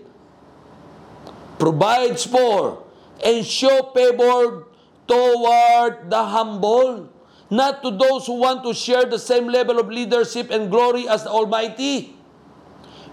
provides 1.55 2.27
for, 2.27 2.83
and 3.23 3.47
show 3.47 3.91
favor 3.95 4.70
toward 5.11 6.07
the 6.07 6.23
humble, 6.23 7.11
not 7.51 7.83
to 7.83 7.91
those 7.91 8.23
who 8.23 8.39
want 8.39 8.63
to 8.63 8.71
share 8.71 9.03
the 9.03 9.19
same 9.19 9.51
level 9.51 9.75
of 9.75 9.91
leadership 9.91 10.47
and 10.47 10.71
glory 10.71 11.03
as 11.11 11.27
the 11.27 11.31
Almighty. 11.31 12.15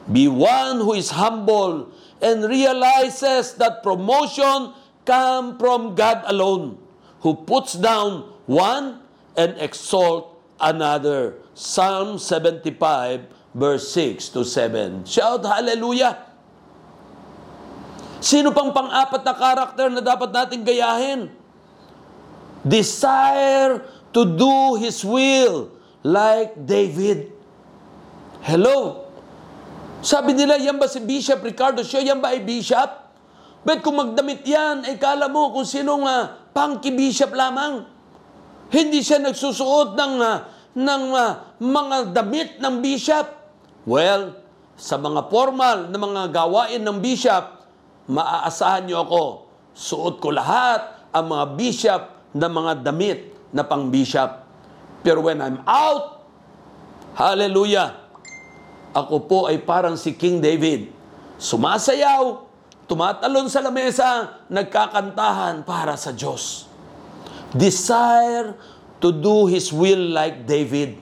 Be 0.07 0.31
one 0.31 0.78
who 0.78 0.95
is 0.95 1.11
humble 1.11 1.90
and 2.23 2.47
realizes 2.47 3.59
that 3.59 3.83
promotion 3.83 4.78
come 5.02 5.59
from 5.59 5.99
God 5.99 6.23
alone, 6.31 6.78
who 7.26 7.35
puts 7.35 7.75
down 7.75 8.31
one 8.47 9.02
and 9.35 9.59
exalt 9.59 10.38
another. 10.62 11.43
Psalm 11.59 12.23
75 12.23 13.26
verse 13.59 13.90
6 13.90 14.38
to 14.38 14.47
7. 14.47 15.02
Shout 15.02 15.43
hallelujah! 15.43 16.31
Sino 18.23 18.50
pang 18.55 18.71
pang-apat 18.71 19.23
na 19.23 19.35
karakter 19.35 19.87
na 19.90 20.02
dapat 20.02 20.31
nating 20.31 20.62
gayahin? 20.62 21.38
Desire 22.69 23.81
to 24.13 24.29
do 24.29 24.77
His 24.77 25.01
will 25.01 25.73
like 26.05 26.53
David. 26.69 27.33
Hello? 28.45 29.09
Sabi 30.05 30.37
nila, 30.37 30.61
yan 30.61 30.79
ba 30.79 30.87
si 30.87 31.03
Bishop 31.03 31.43
Ricardo 31.43 31.83
Siya, 31.83 32.15
yan 32.15 32.23
ba 32.23 32.37
ay 32.37 32.45
Bishop? 32.45 33.11
Bet 33.67 33.83
kung 33.83 33.99
magdamit 33.99 34.47
yan, 34.47 34.87
ay 34.87 34.95
kala 34.95 35.27
mo 35.27 35.51
kung 35.51 35.67
sinong 35.67 36.07
uh, 36.07 36.49
punky 36.55 36.95
Bishop 36.95 37.35
lamang. 37.35 37.83
Hindi 38.71 39.03
siya 39.03 39.19
nagsusuot 39.19 39.99
ng, 39.99 40.15
uh, 40.23 40.39
ng 40.79 41.05
uh, 41.11 41.31
mga 41.59 41.97
damit 42.15 42.63
ng 42.63 42.75
Bishop. 42.79 43.27
Well, 43.83 44.39
sa 44.79 44.95
mga 44.95 45.27
formal 45.27 45.91
na 45.91 45.99
mga 45.99 46.23
gawain 46.31 46.87
ng 46.87 46.99
Bishop, 47.03 47.67
maaasahan 48.07 48.87
niyo 48.87 49.03
ako, 49.03 49.51
suot 49.75 50.23
ko 50.23 50.31
lahat 50.31 51.11
ang 51.11 51.27
mga 51.27 51.45
Bishop 51.59 52.03
na 52.38 52.47
mga 52.47 52.87
damit 52.87 53.35
na 53.50 53.66
pang 53.66 53.90
Bishop. 53.90 54.47
Pero 55.02 55.26
when 55.26 55.42
I'm 55.42 55.66
out, 55.66 56.23
hallelujah, 57.18 57.99
ako 58.95 59.26
po 59.26 59.38
ay 59.50 59.59
parang 59.59 59.99
si 59.99 60.14
King 60.14 60.38
David. 60.38 60.95
Sumasayaw, 61.38 62.47
tumatalon 62.87 63.50
sa 63.50 63.62
lamesa, 63.62 64.42
nagkakantahan 64.47 65.66
para 65.66 65.99
sa 65.99 66.14
Diyos. 66.14 66.71
Desire 67.50 68.54
to 69.02 69.11
do 69.11 69.50
His 69.50 69.75
will 69.75 70.14
like 70.14 70.47
David. 70.47 70.99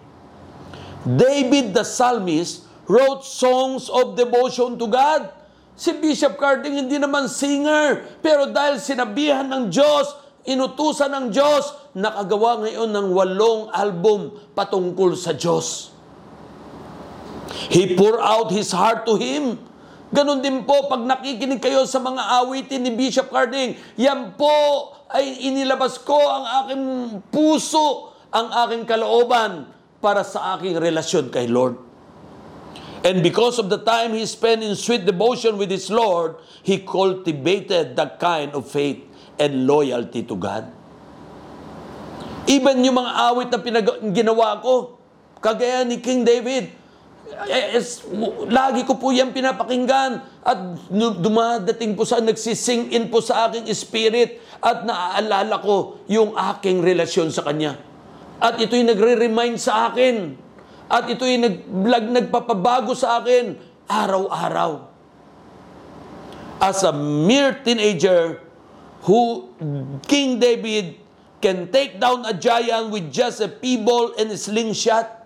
David 1.06 1.72
the 1.76 1.86
psalmist 1.86 2.66
wrote 2.90 3.22
songs 3.22 3.86
of 3.90 4.18
devotion 4.18 4.74
to 4.78 4.86
God. 4.90 5.30
Si 5.76 5.92
Bishop 5.92 6.40
Carding 6.40 6.86
hindi 6.86 6.96
naman 6.96 7.28
singer, 7.28 8.00
pero 8.24 8.48
dahil 8.48 8.80
sinabihan 8.80 9.44
ng 9.44 9.68
Diyos, 9.68 10.25
inutusan 10.46 11.10
ng 11.10 11.26
Diyos, 11.34 11.74
nakagawa 11.98 12.64
ngayon 12.64 12.90
ng 12.94 13.06
walong 13.12 13.68
album 13.74 14.34
patungkol 14.54 15.18
sa 15.18 15.34
Diyos. 15.34 15.92
He 17.70 17.94
pour 17.98 18.22
out 18.22 18.54
his 18.54 18.70
heart 18.70 19.06
to 19.06 19.18
Him. 19.18 19.58
Ganon 20.14 20.38
din 20.38 20.62
po, 20.62 20.86
pag 20.86 21.02
nakikinig 21.02 21.58
kayo 21.58 21.82
sa 21.82 21.98
mga 21.98 22.22
awitin 22.42 22.86
ni 22.86 22.94
Bishop 22.94 23.26
Carding, 23.26 23.74
yan 23.98 24.38
po 24.38 24.94
ay 25.10 25.50
inilabas 25.50 25.98
ko 25.98 26.14
ang 26.14 26.44
aking 26.62 26.84
puso, 27.30 28.14
ang 28.30 28.50
aking 28.66 28.86
kalooban 28.86 29.66
para 29.98 30.22
sa 30.22 30.54
aking 30.54 30.78
relasyon 30.78 31.26
kay 31.30 31.50
Lord. 31.50 31.78
And 33.06 33.22
because 33.22 33.62
of 33.62 33.70
the 33.70 33.78
time 33.78 34.18
he 34.18 34.26
spent 34.26 34.66
in 34.66 34.74
sweet 34.74 35.06
devotion 35.06 35.58
with 35.58 35.70
his 35.70 35.90
Lord, 35.94 36.42
he 36.66 36.82
cultivated 36.82 37.94
that 37.94 38.18
kind 38.18 38.50
of 38.50 38.66
faith 38.66 39.05
and 39.36 39.68
loyalty 39.68 40.24
to 40.24 40.34
God. 40.36 40.68
Even 42.46 42.78
yung 42.86 43.02
mga 43.02 43.12
awit 43.32 43.48
na 43.50 43.58
pinag- 43.58 44.02
ginawa 44.14 44.62
ko, 44.62 44.96
kagaya 45.42 45.82
ni 45.82 45.98
King 45.98 46.22
David, 46.22 46.70
eh, 47.50 47.74
es, 47.74 48.06
lagi 48.46 48.86
ko 48.86 48.94
po 49.02 49.10
yan 49.10 49.34
pinapakinggan 49.34 50.22
at 50.46 50.58
dumadating 51.18 51.98
po 51.98 52.06
sa 52.06 52.22
nagsising 52.22 52.94
in 52.94 53.10
po 53.10 53.18
sa 53.18 53.50
aking 53.50 53.66
spirit 53.74 54.38
at 54.62 54.86
naaalala 54.86 55.58
ko 55.58 56.06
yung 56.06 56.38
aking 56.38 56.86
relasyon 56.86 57.34
sa 57.34 57.42
Kanya. 57.42 57.74
At 58.38 58.62
ito'y 58.62 58.86
nagre-remind 58.86 59.58
sa 59.58 59.90
akin 59.90 60.38
at 60.86 61.10
ito'y 61.10 61.34
nag, 61.42 61.66
nagpapabago 62.14 62.94
sa 62.94 63.18
akin 63.18 63.58
araw-araw. 63.90 64.94
As 66.62 66.86
a 66.86 66.94
mere 66.94 67.58
teenager, 67.66 68.45
who 69.06 69.46
King 70.10 70.42
David 70.42 70.98
can 71.40 71.70
take 71.70 72.02
down 72.02 72.26
a 72.26 72.34
giant 72.34 72.90
with 72.90 73.14
just 73.14 73.38
a 73.40 73.46
feeble 73.48 74.12
and 74.18 74.30
a 74.34 74.38
slingshot. 74.38 75.22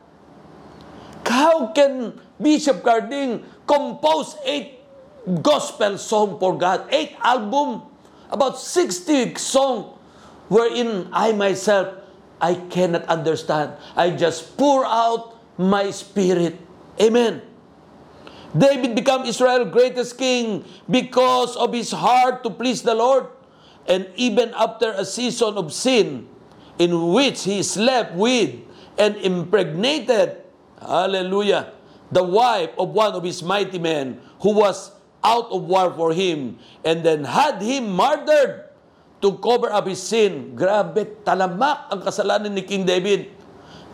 How 1.25 1.73
can 1.73 2.21
Bishop 2.37 2.85
Carding 2.85 3.41
compose 3.65 4.37
eight 4.45 4.85
gospel 5.41 5.97
song 5.97 6.37
for 6.37 6.59
God, 6.59 6.93
eight 6.93 7.17
album, 7.25 7.89
about 8.29 8.61
60 8.61 9.35
song, 9.37 9.97
wherein 10.53 11.09
I 11.13 11.33
myself, 11.33 11.95
I 12.41 12.57
cannot 12.69 13.05
understand. 13.07 13.81
I 13.97 14.11
just 14.11 14.57
pour 14.57 14.85
out 14.85 15.37
my 15.57 15.91
spirit. 15.93 16.59
Amen. 17.01 17.43
David 18.57 18.97
became 18.97 19.25
Israel's 19.25 19.71
greatest 19.71 20.19
king 20.19 20.65
because 20.91 21.55
of 21.57 21.73
his 21.73 21.93
heart 21.93 22.43
to 22.43 22.51
please 22.51 22.83
the 22.83 22.95
Lord. 22.95 23.40
And 23.89 24.09
even 24.17 24.53
after 24.55 24.93
a 24.93 25.05
season 25.05 25.57
of 25.57 25.73
sin 25.73 26.29
in 26.79 27.13
which 27.13 27.45
he 27.45 27.63
slept 27.63 28.15
with 28.15 28.57
and 28.97 29.17
impregnated, 29.17 30.45
hallelujah, 30.81 31.73
the 32.13 32.23
wife 32.23 32.71
of 32.77 32.91
one 32.91 33.13
of 33.13 33.25
his 33.25 33.43
mighty 33.43 33.79
men 33.79 34.21
who 34.41 34.53
was 34.53 34.93
out 35.25 35.53
of 35.53 35.65
war 35.65 35.93
for 35.93 36.13
him 36.13 36.59
and 36.85 37.05
then 37.05 37.25
had 37.25 37.61
him 37.61 37.93
murdered 37.93 38.69
to 39.21 39.37
cover 39.41 39.73
up 39.73 39.87
his 39.87 40.01
sin. 40.01 40.57
Grabe, 40.57 41.25
talamak 41.25 41.93
ang 41.93 42.01
kasalanan 42.01 42.53
ni 42.53 42.65
King 42.65 42.89
David. 42.89 43.29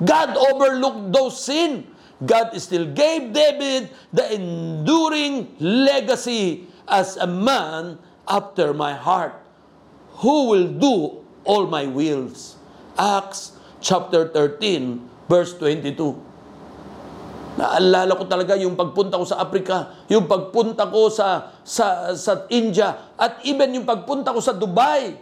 God 0.03 0.37
overlooked 0.39 1.11
those 1.11 1.39
sin. 1.39 1.87
God 2.23 2.55
still 2.57 2.89
gave 2.89 3.35
David 3.35 3.93
the 4.09 4.25
enduring 4.33 5.53
legacy 5.61 6.65
as 6.89 7.19
a 7.21 7.27
man 7.29 7.99
after 8.25 8.73
my 8.73 8.97
heart 8.97 9.46
who 10.21 10.49
will 10.53 10.69
do 10.69 11.21
all 11.45 11.69
my 11.69 11.85
wills. 11.85 12.57
Acts 12.97 13.57
chapter 13.81 14.29
13 14.33 15.29
verse 15.29 15.53
22. 15.59 16.27
Naalala 17.57 18.13
ko 18.13 18.25
talaga 18.29 18.53
yung 18.61 18.77
pagpunta 18.77 19.17
ko 19.17 19.25
sa 19.25 19.41
Africa, 19.41 20.05
yung 20.13 20.29
pagpunta 20.29 20.85
ko 20.93 21.09
sa 21.09 21.57
sa 21.65 22.13
sa 22.13 22.45
India 22.53 23.17
at 23.17 23.41
even 23.49 23.81
yung 23.81 23.89
pagpunta 23.89 24.33
ko 24.33 24.45
sa 24.45 24.53
Dubai. 24.53 25.17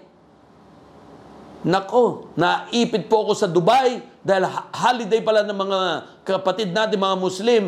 Nako, 1.64 2.35
naipit 2.37 3.07
po 3.09 3.24
ako 3.24 3.33
sa 3.38 3.48
Dubai 3.48 4.02
dahil 4.20 4.50
holiday 4.74 5.22
pala 5.22 5.46
ng 5.46 5.57
mga 5.57 5.80
kapatid 6.26 6.74
natin, 6.74 7.00
mga 7.00 7.16
Muslim. 7.16 7.64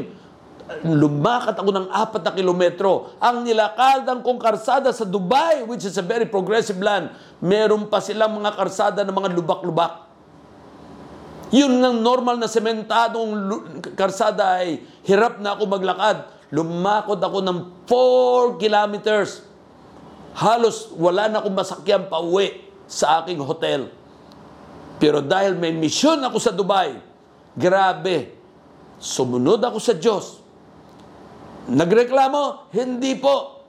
Lumakat 0.67 1.55
ako 1.55 1.71
ng 1.71 1.87
apat 1.95 2.27
na 2.27 2.33
kilometro. 2.35 3.15
Ang 3.23 3.47
nilakadan 3.47 4.19
kong 4.19 4.43
karsada 4.43 4.91
sa 4.91 5.07
Dubai, 5.07 5.63
which 5.63 5.87
is 5.87 5.95
a 5.95 6.03
very 6.03 6.27
progressive 6.27 6.83
land, 6.83 7.15
meron 7.39 7.87
pa 7.87 8.03
silang 8.03 8.35
mga 8.35 8.59
karsada 8.59 9.07
ng 9.07 9.15
mga 9.15 9.31
lubak-lubak. 9.39 10.11
Yun 11.55 11.79
ng 11.79 12.03
normal 12.03 12.43
na 12.43 12.51
sementadong 12.51 13.31
karsada 13.95 14.59
ay 14.59 14.83
hirap 15.07 15.39
na 15.39 15.55
ako 15.55 15.71
maglakad. 15.71 16.27
Lumakod 16.51 17.23
ako 17.23 17.39
ng 17.47 17.59
4 17.87 18.59
kilometers. 18.59 19.47
Halos 20.35 20.91
wala 20.99 21.31
na 21.31 21.39
akong 21.39 21.55
masakyan 21.55 22.11
pa 22.11 22.19
uwi 22.19 22.67
sa 22.91 23.23
aking 23.23 23.39
hotel. 23.39 23.87
Pero 24.99 25.23
dahil 25.23 25.55
may 25.55 25.71
misyon 25.71 26.19
ako 26.27 26.39
sa 26.43 26.51
Dubai, 26.51 26.99
grabe, 27.55 28.35
sumunod 28.99 29.63
ako 29.63 29.79
sa 29.79 29.95
Diyos. 29.95 30.46
Nagreklamo? 31.67 32.71
Hindi 32.71 33.19
po. 33.19 33.67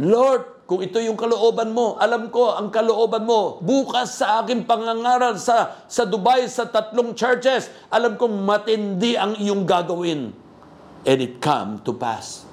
Lord, 0.00 0.64
kung 0.68 0.84
ito 0.84 1.00
yung 1.00 1.16
kalooban 1.16 1.72
mo, 1.72 1.96
alam 1.96 2.28
ko 2.28 2.52
ang 2.52 2.68
kalooban 2.68 3.24
mo. 3.24 3.56
Bukas 3.64 4.20
sa 4.20 4.44
aking 4.44 4.68
pangangaral 4.68 5.40
sa, 5.40 5.84
sa 5.88 6.04
Dubai, 6.04 6.44
sa 6.48 6.68
tatlong 6.68 7.16
churches, 7.16 7.72
alam 7.88 8.20
kong 8.20 8.44
matindi 8.44 9.16
ang 9.16 9.36
iyong 9.40 9.64
gagawin. 9.64 10.32
And 11.08 11.18
it 11.24 11.40
come 11.40 11.80
to 11.88 11.96
pass. 11.96 12.44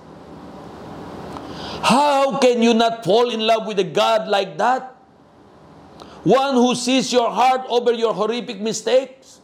How 1.84 2.40
can 2.40 2.64
you 2.64 2.72
not 2.72 3.04
fall 3.04 3.30
in 3.30 3.44
love 3.44 3.68
with 3.68 3.84
a 3.84 3.88
God 3.88 4.32
like 4.32 4.56
that? 4.58 4.96
One 6.26 6.58
who 6.58 6.74
sees 6.74 7.14
your 7.14 7.30
heart 7.30 7.68
over 7.70 7.94
your 7.94 8.16
horrific 8.16 8.58
mistakes? 8.58 9.44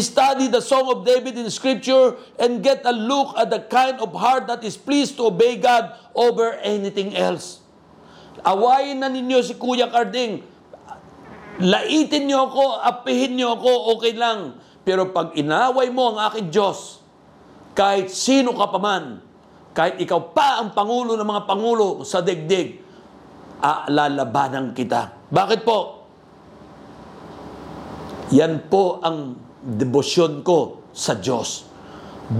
Study 0.00 0.48
the 0.48 0.64
Song 0.64 0.88
of 0.88 1.04
David 1.04 1.36
in 1.36 1.44
Scripture 1.52 2.16
and 2.40 2.64
get 2.64 2.80
a 2.88 2.94
look 2.94 3.36
at 3.36 3.52
the 3.52 3.60
kind 3.68 4.00
of 4.00 4.16
heart 4.16 4.48
that 4.48 4.64
is 4.64 4.80
pleased 4.80 5.20
to 5.20 5.28
obey 5.28 5.60
God 5.60 5.92
over 6.16 6.56
anything 6.64 7.12
else. 7.12 7.60
Awayin 8.40 9.04
na 9.04 9.12
ninyo 9.12 9.44
si 9.44 9.52
Kuya 9.52 9.92
Carding. 9.92 10.40
Laitin 11.60 12.24
niyo 12.24 12.48
ako, 12.48 12.80
apihin 12.80 13.36
niyo 13.36 13.52
ako, 13.60 14.00
okay 14.00 14.16
lang. 14.16 14.56
Pero 14.80 15.12
pag 15.12 15.36
inaway 15.36 15.92
mo 15.92 16.16
ang 16.16 16.18
aking 16.32 16.48
Diyos, 16.48 17.04
kahit 17.76 18.08
sino 18.08 18.56
ka 18.56 18.72
pa 18.72 18.80
man, 18.80 19.20
kahit 19.76 20.00
ikaw 20.00 20.32
pa 20.32 20.64
ang 20.64 20.72
pangulo 20.72 21.20
ng 21.20 21.28
mga 21.28 21.44
pangulo 21.44 22.00
sa 22.08 22.24
digdig, 22.24 22.80
aalalabanan 23.60 24.72
kita. 24.72 25.28
Bakit 25.28 25.60
po? 25.62 26.08
Yan 28.32 28.64
po 28.72 28.98
ang 29.04 29.36
debosyon 29.62 30.42
ko 30.42 30.82
sa 30.90 31.14
Diyos. 31.14 31.64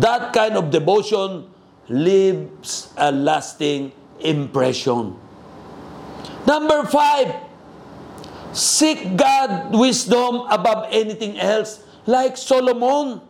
That 0.02 0.35
kind 0.35 0.58
of 0.58 0.74
devotion 0.74 1.46
leaves 1.87 2.90
a 2.98 3.11
lasting 3.11 3.94
impression. 4.22 5.14
Number 6.42 6.87
five, 6.90 7.30
seek 8.50 9.14
God 9.14 9.70
wisdom 9.74 10.46
above 10.50 10.90
anything 10.90 11.38
else, 11.38 11.82
like 12.06 12.35
Solomon. 12.35 13.22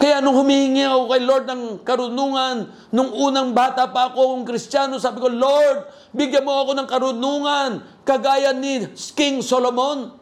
Kaya 0.00 0.24
nung 0.24 0.32
humihingi 0.32 0.80
ako 0.80 1.12
kay 1.12 1.20
Lord 1.20 1.44
ng 1.44 1.62
karunungan, 1.84 2.72
nung 2.88 3.12
unang 3.12 3.52
bata 3.52 3.84
pa 3.92 4.08
ako 4.08 4.32
kung 4.32 4.44
kristyano, 4.48 4.96
sabi 4.96 5.20
ko, 5.20 5.28
Lord, 5.28 5.92
bigyan 6.16 6.40
mo 6.40 6.64
ako 6.64 6.72
ng 6.72 6.88
karunungan, 6.88 7.70
kagaya 8.00 8.56
ni 8.56 8.88
King 9.12 9.44
Solomon. 9.44 10.19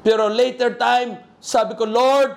Pero 0.00 0.32
later 0.32 0.80
time, 0.80 1.20
sabi 1.40 1.76
ko, 1.76 1.84
Lord, 1.84 2.32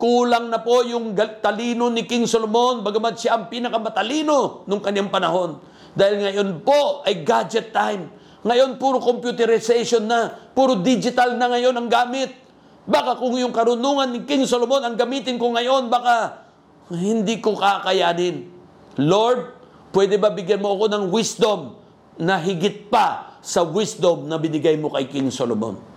kulang 0.00 0.48
na 0.50 0.58
po 0.58 0.82
yung 0.82 1.12
talino 1.44 1.92
ni 1.92 2.08
King 2.08 2.24
Solomon, 2.26 2.80
bagamat 2.80 3.14
siya 3.20 3.38
ang 3.38 3.44
pinakamatalino 3.52 4.66
nung 4.66 4.80
kanyang 4.80 5.12
panahon. 5.12 5.60
Dahil 5.92 6.24
ngayon 6.24 6.48
po 6.64 7.04
ay 7.04 7.20
gadget 7.22 7.70
time. 7.70 8.08
Ngayon 8.42 8.80
puro 8.80 8.98
computerization 8.98 10.02
na, 10.08 10.32
puro 10.56 10.80
digital 10.80 11.38
na 11.38 11.46
ngayon 11.52 11.76
ang 11.76 11.86
gamit. 11.86 12.34
Baka 12.82 13.14
kung 13.14 13.38
yung 13.38 13.54
karunungan 13.54 14.10
ni 14.10 14.26
King 14.26 14.42
Solomon 14.48 14.82
ang 14.82 14.98
gamitin 14.98 15.38
ko 15.38 15.54
ngayon, 15.54 15.86
baka 15.86 16.48
hindi 16.90 17.38
ko 17.38 17.54
kakayanin. 17.54 18.50
Lord, 18.98 19.54
pwede 19.94 20.18
ba 20.18 20.34
bigyan 20.34 20.58
mo 20.58 20.74
ako 20.74 20.90
ng 20.90 21.04
wisdom 21.14 21.78
na 22.18 22.42
higit 22.42 22.90
pa 22.90 23.38
sa 23.38 23.62
wisdom 23.62 24.26
na 24.26 24.34
binigay 24.40 24.74
mo 24.74 24.90
kay 24.90 25.06
King 25.06 25.30
Solomon? 25.30 25.91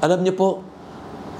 Alam 0.00 0.24
niyo 0.24 0.32
po, 0.32 0.48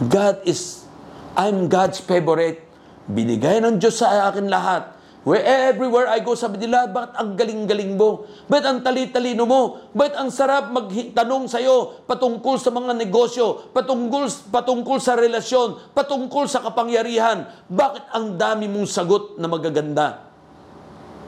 God 0.05 0.45
is, 0.45 0.85
I'm 1.33 1.69
God's 1.73 1.97
favorite. 1.97 2.61
Binigay 3.09 3.65
ng 3.65 3.81
Diyos 3.81 4.05
sa 4.05 4.29
akin 4.29 4.53
lahat. 4.53 5.01
Where 5.21 5.45
everywhere 5.45 6.09
I 6.09 6.25
go, 6.25 6.33
sabi 6.33 6.57
nila, 6.57 6.89
bakit 6.89 7.13
ang 7.21 7.37
galing-galing 7.37 7.93
mo? 7.93 8.25
Bakit 8.49 8.65
ang 8.65 8.79
tali-talino 8.81 9.45
mo? 9.45 9.93
Bakit 9.93 10.17
ang 10.17 10.33
sarap 10.33 10.73
magtanong 10.73 11.45
sa'yo 11.45 12.09
patungkol 12.09 12.57
sa 12.57 12.73
mga 12.73 12.97
negosyo, 12.97 13.69
patungkol, 13.77 14.29
patungkol 14.49 14.97
sa 14.97 15.21
relasyon, 15.21 15.93
patungkol 15.93 16.49
sa 16.49 16.65
kapangyarihan? 16.65 17.49
Bakit 17.69 18.17
ang 18.17 18.41
dami 18.41 18.65
mong 18.73 18.89
sagot 18.89 19.37
na 19.37 19.45
magaganda? 19.45 20.25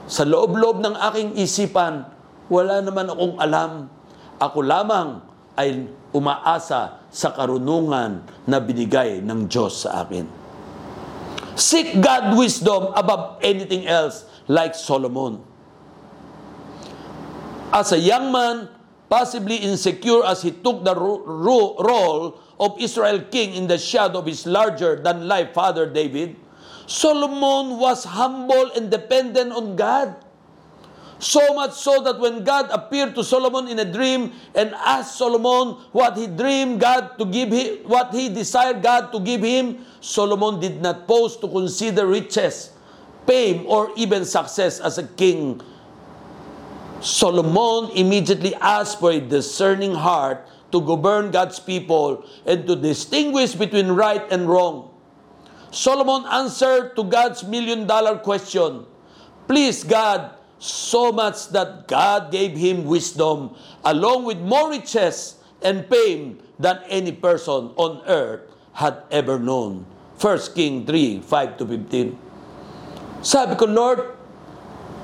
Sa 0.09 0.25
loob-loob 0.25 0.81
ng 0.81 0.95
aking 1.13 1.37
isipan, 1.37 2.09
wala 2.49 2.81
naman 2.81 3.13
akong 3.13 3.37
alam. 3.37 3.93
Ako 4.41 4.57
lamang 4.65 5.32
ay 5.57 5.85
umaasa 6.13 7.03
sa 7.13 7.29
karunungan 7.33 8.25
na 8.49 8.57
binigay 8.57 9.21
ng 9.21 9.45
Diyos 9.45 9.85
sa 9.85 10.01
akin. 10.05 10.25
Seek 11.53 12.01
God 12.01 12.33
wisdom 12.33 12.89
above 12.97 13.37
anything 13.45 13.85
else 13.85 14.25
like 14.49 14.73
Solomon. 14.73 15.37
As 17.69 17.93
a 17.93 18.01
young 18.01 18.33
man, 18.33 18.69
possibly 19.09 19.61
insecure 19.61 20.25
as 20.25 20.41
he 20.41 20.49
took 20.49 20.81
the 20.81 20.93
ro- 20.97 21.21
ro- 21.21 21.77
role 21.77 22.25
of 22.57 22.77
Israel 22.81 23.21
king 23.29 23.53
in 23.53 23.69
the 23.69 23.77
shadow 23.77 24.21
of 24.21 24.25
his 24.25 24.45
larger 24.49 24.97
than 24.97 25.29
life 25.29 25.53
father 25.53 25.85
David, 25.85 26.33
Solomon 26.89 27.77
was 27.77 28.03
humble 28.03 28.73
and 28.73 28.89
dependent 28.89 29.53
on 29.53 29.77
God. 29.77 30.17
So 31.23 31.55
much 31.55 31.71
so 31.79 32.03
that 32.03 32.19
when 32.19 32.43
God 32.43 32.67
appeared 32.67 33.15
to 33.15 33.23
Solomon 33.23 33.71
in 33.71 33.79
a 33.79 33.87
dream 33.87 34.35
and 34.51 34.75
asked 34.75 35.15
Solomon 35.15 35.79
what 35.95 36.19
he 36.19 36.27
dreamed 36.27 36.83
God 36.83 37.15
to 37.15 37.23
give 37.23 37.47
him, 37.47 37.87
what 37.87 38.11
he 38.11 38.27
desired 38.27 38.83
God 38.83 39.15
to 39.15 39.23
give 39.23 39.39
him, 39.39 39.87
Solomon 40.03 40.59
did 40.59 40.83
not 40.83 41.07
pause 41.07 41.39
to 41.39 41.47
consider 41.47 42.05
riches, 42.05 42.75
fame, 43.25 43.63
or 43.71 43.95
even 43.95 44.27
success 44.27 44.83
as 44.83 44.99
a 44.99 45.07
king. 45.15 45.63
Solomon 46.99 47.95
immediately 47.95 48.51
asked 48.59 48.99
for 48.99 49.15
a 49.15 49.23
discerning 49.23 49.95
heart 49.95 50.43
to 50.75 50.83
govern 50.83 51.31
God's 51.31 51.55
people 51.57 52.27
and 52.45 52.67
to 52.67 52.75
distinguish 52.75 53.55
between 53.55 53.95
right 53.95 54.27
and 54.27 54.43
wrong. 54.43 54.91
Solomon 55.71 56.27
answered 56.27 56.99
to 56.99 57.03
God's 57.07 57.47
million 57.47 57.87
dollar 57.87 58.19
question 58.19 58.83
Please, 59.47 59.87
God, 59.87 60.42
so 60.63 61.11
much 61.11 61.51
that 61.51 61.91
God 61.91 62.31
gave 62.31 62.55
him 62.55 62.87
wisdom 62.87 63.51
along 63.83 64.23
with 64.23 64.39
more 64.39 64.71
riches 64.71 65.35
and 65.59 65.83
fame 65.91 66.39
than 66.55 66.79
any 66.87 67.11
person 67.11 67.75
on 67.75 67.99
earth 68.07 68.47
had 68.71 69.03
ever 69.11 69.35
known. 69.35 69.83
1 70.15 70.55
King 70.55 70.87
3, 70.87 71.19
5 71.19 71.59
to 71.59 71.63
15. 71.67 72.15
Sabi 73.19 73.59
ko, 73.59 73.67
Lord, 73.67 74.15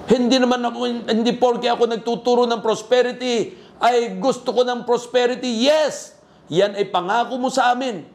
hindi 0.08 0.40
naman 0.40 0.64
ako, 0.64 0.78
hindi 1.12 1.36
porke 1.36 1.68
ako 1.68 1.92
nagtuturo 1.92 2.48
ng 2.48 2.64
prosperity, 2.64 3.52
ay 3.84 4.16
gusto 4.16 4.56
ko 4.56 4.64
ng 4.64 4.88
prosperity. 4.88 5.68
Yes, 5.68 6.16
yan 6.48 6.80
ay 6.80 6.88
pangako 6.88 7.36
mo 7.36 7.52
sa 7.52 7.76
amin. 7.76 8.08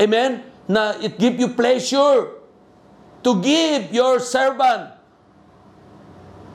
Amen? 0.00 0.40
Na 0.64 0.96
it 1.04 1.20
give 1.20 1.36
you 1.36 1.52
pleasure 1.52 2.40
to 3.20 3.30
give 3.44 3.92
your 3.92 4.16
servant 4.24 4.93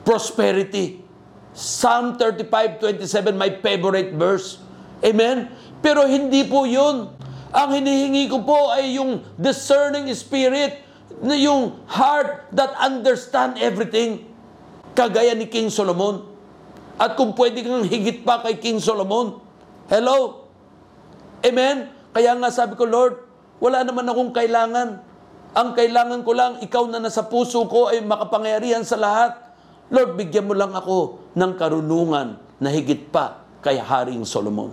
prosperity. 0.02 1.02
Psalm 1.50 2.16
35:27 2.16 3.34
my 3.34 3.50
favorite 3.58 4.14
verse. 4.14 4.62
Amen? 5.02 5.50
Pero 5.80 6.06
hindi 6.06 6.46
po 6.46 6.64
'yun. 6.64 7.10
Ang 7.50 7.70
hinihingi 7.82 8.30
ko 8.30 8.46
po 8.46 8.70
ay 8.70 8.94
yung 8.94 9.26
discerning 9.34 10.06
spirit, 10.14 10.86
yung 11.18 11.82
heart 11.90 12.46
that 12.54 12.70
understand 12.78 13.58
everything. 13.58 14.22
Kagaya 14.94 15.34
ni 15.34 15.50
King 15.50 15.66
Solomon. 15.66 16.30
At 17.00 17.18
kung 17.18 17.34
pwede 17.34 17.64
kang 17.66 17.82
higit 17.82 18.22
pa 18.22 18.44
kay 18.44 18.62
King 18.62 18.78
Solomon. 18.78 19.42
Hello? 19.90 20.46
Amen? 21.42 21.90
Kaya 22.14 22.36
nga 22.38 22.52
sabi 22.52 22.76
ko, 22.76 22.86
Lord, 22.86 23.18
wala 23.58 23.82
naman 23.82 24.06
akong 24.06 24.30
kailangan. 24.30 25.02
Ang 25.50 25.68
kailangan 25.74 26.20
ko 26.22 26.30
lang, 26.36 26.52
ikaw 26.62 26.86
na 26.86 27.02
nasa 27.02 27.26
puso 27.26 27.66
ko 27.66 27.90
ay 27.90 28.04
makapangyarihan 28.04 28.86
sa 28.86 28.94
lahat. 28.94 29.49
Lord, 29.90 30.14
bigyan 30.14 30.46
mo 30.46 30.54
lang 30.54 30.70
ako 30.70 31.18
ng 31.34 31.52
karunungan 31.58 32.38
na 32.62 32.68
higit 32.70 33.10
pa 33.10 33.42
kay 33.58 33.74
Haring 33.74 34.22
Solomon. 34.22 34.70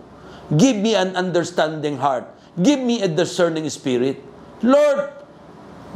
Give 0.53 0.77
me 0.77 0.93
an 0.93 1.17
understanding 1.17 1.97
heart. 1.97 2.29
Give 2.53 2.77
me 2.77 3.01
a 3.01 3.09
discerning 3.09 3.65
spirit. 3.73 4.21
Lord, 4.61 5.09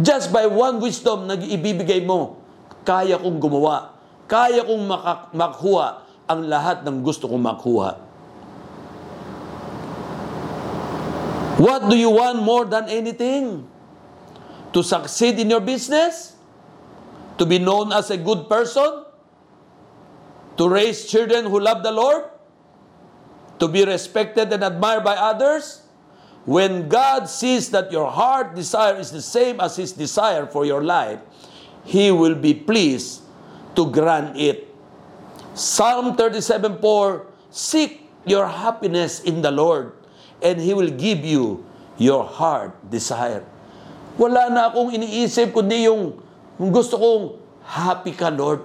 just 0.02 0.34
by 0.34 0.50
one 0.50 0.82
wisdom 0.82 1.30
na 1.30 1.38
ibibigay 1.38 2.02
mo, 2.02 2.42
kaya 2.82 3.22
kong 3.22 3.38
gumawa. 3.38 3.94
Kaya 4.26 4.66
kong 4.66 4.84
maka- 4.90 5.30
makuha 5.38 6.04
ang 6.26 6.42
lahat 6.50 6.82
ng 6.82 7.06
gusto 7.06 7.30
kong 7.30 7.46
makuha. 7.46 8.02
What 11.62 11.94
do 11.94 11.94
you 11.94 12.10
want 12.10 12.42
more 12.42 12.66
than 12.66 12.90
anything? 12.90 13.70
To 14.74 14.82
succeed 14.82 15.38
in 15.38 15.54
your 15.54 15.62
business? 15.62 16.34
To 17.38 17.46
be 17.46 17.62
known 17.62 17.94
as 17.94 18.10
a 18.10 18.18
good 18.18 18.50
person? 18.50 19.11
To 20.62 20.70
raise 20.70 21.10
children 21.10 21.50
who 21.50 21.58
love 21.58 21.82
the 21.82 21.90
Lord? 21.90 22.30
To 23.58 23.66
be 23.66 23.82
respected 23.82 24.54
and 24.54 24.62
admired 24.62 25.02
by 25.02 25.18
others? 25.18 25.82
When 26.46 26.86
God 26.86 27.26
sees 27.26 27.74
that 27.74 27.90
your 27.90 28.06
heart 28.06 28.54
desire 28.54 28.94
is 29.02 29.10
the 29.10 29.26
same 29.26 29.58
as 29.58 29.82
His 29.82 29.90
desire 29.90 30.46
for 30.46 30.62
your 30.62 30.86
life, 30.86 31.18
He 31.82 32.14
will 32.14 32.38
be 32.38 32.54
pleased 32.54 33.26
to 33.74 33.90
grant 33.90 34.38
it. 34.38 34.70
Psalm 35.58 36.14
37:4 36.14 36.78
Seek 37.50 38.06
your 38.30 38.46
happiness 38.46 39.26
in 39.26 39.42
the 39.42 39.50
Lord, 39.50 39.98
and 40.46 40.62
He 40.62 40.78
will 40.78 40.94
give 40.94 41.26
you 41.26 41.66
your 41.98 42.22
heart 42.22 42.78
desire. 42.86 43.42
Wala 44.14 44.46
na 44.54 44.70
akong 44.70 44.94
iniisip 44.94 45.58
kundi 45.58 45.90
yung 45.90 46.22
gusto 46.70 47.02
kong 47.02 47.42
happy 47.66 48.14
ka, 48.14 48.30
Lord. 48.30 48.62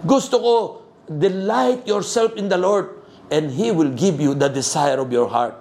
Gusto 0.00 0.40
ko 0.40 0.85
delight 1.06 1.86
yourself 1.86 2.34
in 2.34 2.50
the 2.50 2.58
Lord, 2.58 2.92
and 3.30 3.50
He 3.50 3.70
will 3.70 3.90
give 3.90 4.20
you 4.20 4.34
the 4.34 4.50
desire 4.50 4.98
of 4.98 5.10
your 5.10 5.26
heart. 5.26 5.54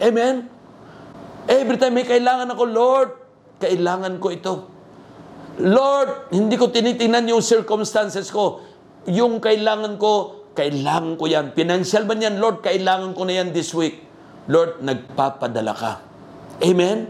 Amen? 0.00 0.48
Every 1.46 1.78
time 1.78 1.94
may 1.94 2.04
kailangan 2.04 2.50
ako, 2.52 2.64
Lord, 2.66 3.10
kailangan 3.62 4.18
ko 4.18 4.26
ito. 4.34 4.54
Lord, 5.62 6.28
hindi 6.34 6.58
ko 6.60 6.68
tinitingnan 6.68 7.32
yung 7.32 7.40
circumstances 7.40 8.28
ko. 8.28 8.60
Yung 9.08 9.40
kailangan 9.40 9.96
ko, 9.96 10.44
kailangan 10.52 11.16
ko 11.16 11.24
yan. 11.24 11.56
Financial 11.56 12.04
man 12.04 12.20
yan, 12.20 12.36
Lord, 12.42 12.60
kailangan 12.60 13.16
ko 13.16 13.24
na 13.24 13.40
yan 13.40 13.54
this 13.56 13.72
week. 13.72 14.04
Lord, 14.50 14.84
nagpapadala 14.84 15.72
ka. 15.72 15.92
Amen? 16.60 17.08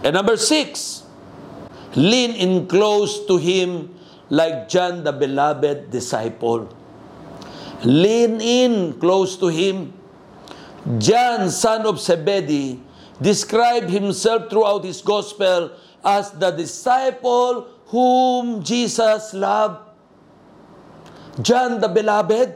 And 0.00 0.12
number 0.14 0.38
six, 0.38 1.02
Lean 1.96 2.36
in 2.36 2.68
close 2.68 3.24
to 3.24 3.40
him 3.40 3.88
like 4.28 4.68
John 4.68 5.04
the 5.04 5.12
beloved 5.12 5.90
disciple. 5.90 6.68
Lean 7.84 8.40
in 8.40 8.98
close 8.98 9.36
to 9.38 9.48
him. 9.48 9.92
John, 10.98 11.50
son 11.50 11.86
of 11.86 12.00
Zebedee, 12.00 12.80
described 13.20 13.90
himself 13.90 14.50
throughout 14.50 14.84
his 14.84 15.02
gospel 15.02 15.70
as 16.04 16.30
the 16.32 16.50
disciple 16.50 17.66
whom 17.86 18.62
Jesus 18.62 19.34
loved. 19.34 19.82
John 21.42 21.80
the 21.80 21.88
beloved, 21.88 22.54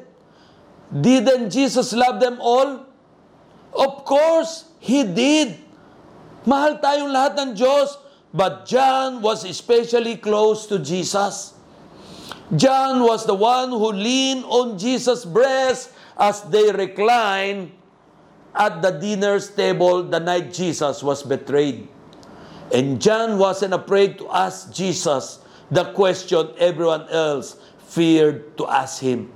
didn't 1.01 1.51
Jesus 1.51 1.93
love 1.93 2.21
them 2.21 2.39
all? 2.41 2.87
Of 3.75 4.05
course, 4.05 4.71
He 4.81 5.05
did. 5.05 5.61
Mahal 6.49 6.81
tayong 6.81 7.13
lahat 7.13 7.37
ng 7.37 7.53
Diyos, 7.53 8.01
but 8.33 8.65
John 8.65 9.21
was 9.21 9.45
especially 9.45 10.17
close 10.17 10.65
to 10.73 10.81
Jesus. 10.81 11.60
John 12.57 13.03
was 13.07 13.27
the 13.27 13.35
one 13.35 13.71
who 13.71 13.93
leaned 13.93 14.45
on 14.45 14.79
Jesus' 14.79 15.25
breast 15.25 15.93
as 16.19 16.43
they 16.51 16.73
reclined 16.73 17.71
at 18.55 18.83
the 18.83 18.91
dinner's 18.91 19.51
table 19.51 20.03
the 20.03 20.19
night 20.19 20.53
Jesus 20.53 21.03
was 21.03 21.23
betrayed. 21.23 21.87
And 22.75 23.01
John 23.01 23.39
wasn't 23.39 23.75
afraid 23.75 24.19
to 24.19 24.31
ask 24.31 24.73
Jesus 24.73 25.39
the 25.71 25.93
question 25.95 26.51
everyone 26.59 27.07
else 27.11 27.59
feared 27.79 28.59
to 28.59 28.67
ask 28.67 29.03
him. 29.03 29.31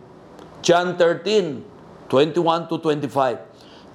John 0.62 0.98
13, 0.98 1.64
21 2.08 2.68
to 2.68 2.78
25. 2.78 3.38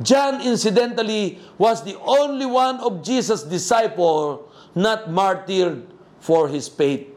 John, 0.02 0.40
incidentally, 0.42 1.40
was 1.58 1.84
the 1.84 2.00
only 2.00 2.46
one 2.46 2.80
of 2.80 3.04
Jesus' 3.04 3.44
disciple 3.44 4.48
not 4.76 5.12
martyred 5.12 5.84
for 6.20 6.48
his 6.48 6.68
faith, 6.68 7.08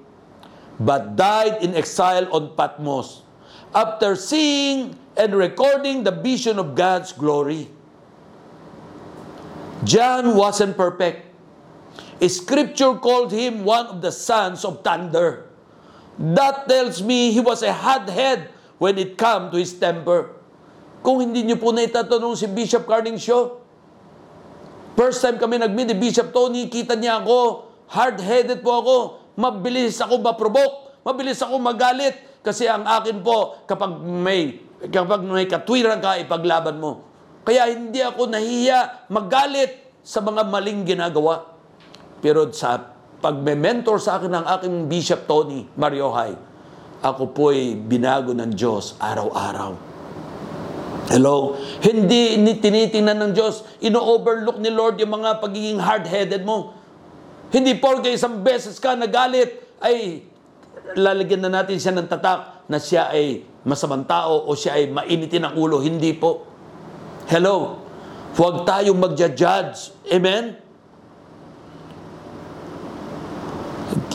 but 0.83 1.15
died 1.15 1.63
in 1.63 1.79
exile 1.79 2.27
on 2.35 2.59
Patmos 2.59 3.23
after 3.71 4.19
seeing 4.19 4.99
and 5.15 5.31
recording 5.35 6.03
the 6.03 6.11
vision 6.11 6.59
of 6.59 6.75
God's 6.75 7.15
glory. 7.15 7.71
John 9.87 10.35
wasn't 10.35 10.77
perfect. 10.77 11.31
Scripture 12.23 12.95
called 13.03 13.35
him 13.35 13.67
one 13.67 13.87
of 13.87 13.99
the 13.99 14.15
sons 14.15 14.63
of 14.63 14.83
thunder. 14.87 15.51
That 16.19 16.71
tells 16.71 17.03
me 17.03 17.35
he 17.35 17.43
was 17.43 17.63
a 17.67 17.73
hot 17.75 18.07
head 18.07 18.51
when 18.79 18.99
it 18.99 19.19
come 19.19 19.51
to 19.51 19.59
his 19.59 19.75
temper. 19.75 20.39
Kung 21.03 21.19
hindi 21.19 21.43
niyo 21.43 21.59
po 21.59 21.75
na 21.75 21.83
itatanong 21.83 22.39
si 22.39 22.47
Bishop 22.47 22.87
Carning 22.87 23.19
Shaw, 23.19 23.59
first 24.95 25.19
time 25.19 25.35
kami 25.35 25.59
nag-meet 25.59 25.91
ni 25.91 25.97
Bishop 25.99 26.31
Tony, 26.31 26.71
kita 26.71 26.95
niya 26.95 27.19
ako, 27.19 27.67
hard-headed 27.91 28.63
po 28.63 28.71
ako, 28.79 28.97
mabilis 29.39 29.99
ako 30.01 30.21
ma-provoke, 30.21 31.05
mabilis 31.07 31.41
ako 31.41 31.59
magalit, 31.59 32.17
kasi 32.43 32.67
ang 32.67 32.83
akin 32.83 33.23
po, 33.23 33.63
kapag 33.71 34.03
may, 34.03 34.59
kapag 34.91 35.23
may 35.23 35.47
katwiran 35.47 36.03
ka, 36.03 36.19
ipaglaban 36.19 36.83
mo. 36.83 37.07
Kaya 37.47 37.71
hindi 37.71 38.03
ako 38.03 38.31
nahiya 38.31 39.07
magalit 39.11 40.03
sa 40.03 40.19
mga 40.19 40.43
maling 40.47 40.83
ginagawa. 40.83 41.55
Pero 42.19 42.51
sa 42.51 42.79
pagme-mentor 43.23 44.03
sa 44.03 44.19
akin 44.19 44.43
ng 44.43 44.47
aking 44.59 44.75
Bishop 44.91 45.31
Tony 45.31 45.67
Mariohay, 45.79 46.35
ako 47.03 47.31
po'y 47.31 47.79
binago 47.79 48.35
ng 48.35 48.51
Diyos 48.55 48.99
araw-araw. 48.99 49.75
Hello? 51.11 51.59
Hindi 51.83 52.39
ni 52.39 52.59
tinitingnan 52.59 53.19
ng 53.19 53.33
Diyos, 53.35 53.67
ino-overlook 53.83 54.59
ni 54.63 54.71
Lord 54.71 55.03
yung 55.03 55.19
mga 55.19 55.43
pagiging 55.43 55.83
hard-headed 55.83 56.47
mo. 56.47 56.75
Hindi 57.53 57.77
porke 57.77 58.09
isang 58.09 58.41
beses 58.41 58.81
ka 58.81 58.97
nagalit, 58.97 59.61
ay 59.85 60.25
lalagyan 60.97 61.45
na 61.45 61.63
natin 61.63 61.77
siya 61.77 61.93
ng 61.93 62.09
tatak 62.09 62.65
na 62.67 62.81
siya 62.81 63.13
ay 63.13 63.45
masamang 63.63 64.09
tao 64.09 64.49
o 64.49 64.57
siya 64.57 64.81
ay 64.81 64.89
mainitin 64.89 65.45
ang 65.45 65.55
ulo. 65.61 65.85
Hindi 65.85 66.17
po. 66.17 66.49
Hello? 67.29 67.85
Huwag 68.33 68.65
tayong 68.65 68.97
magja-judge. 68.97 69.93
Amen? 70.09 70.57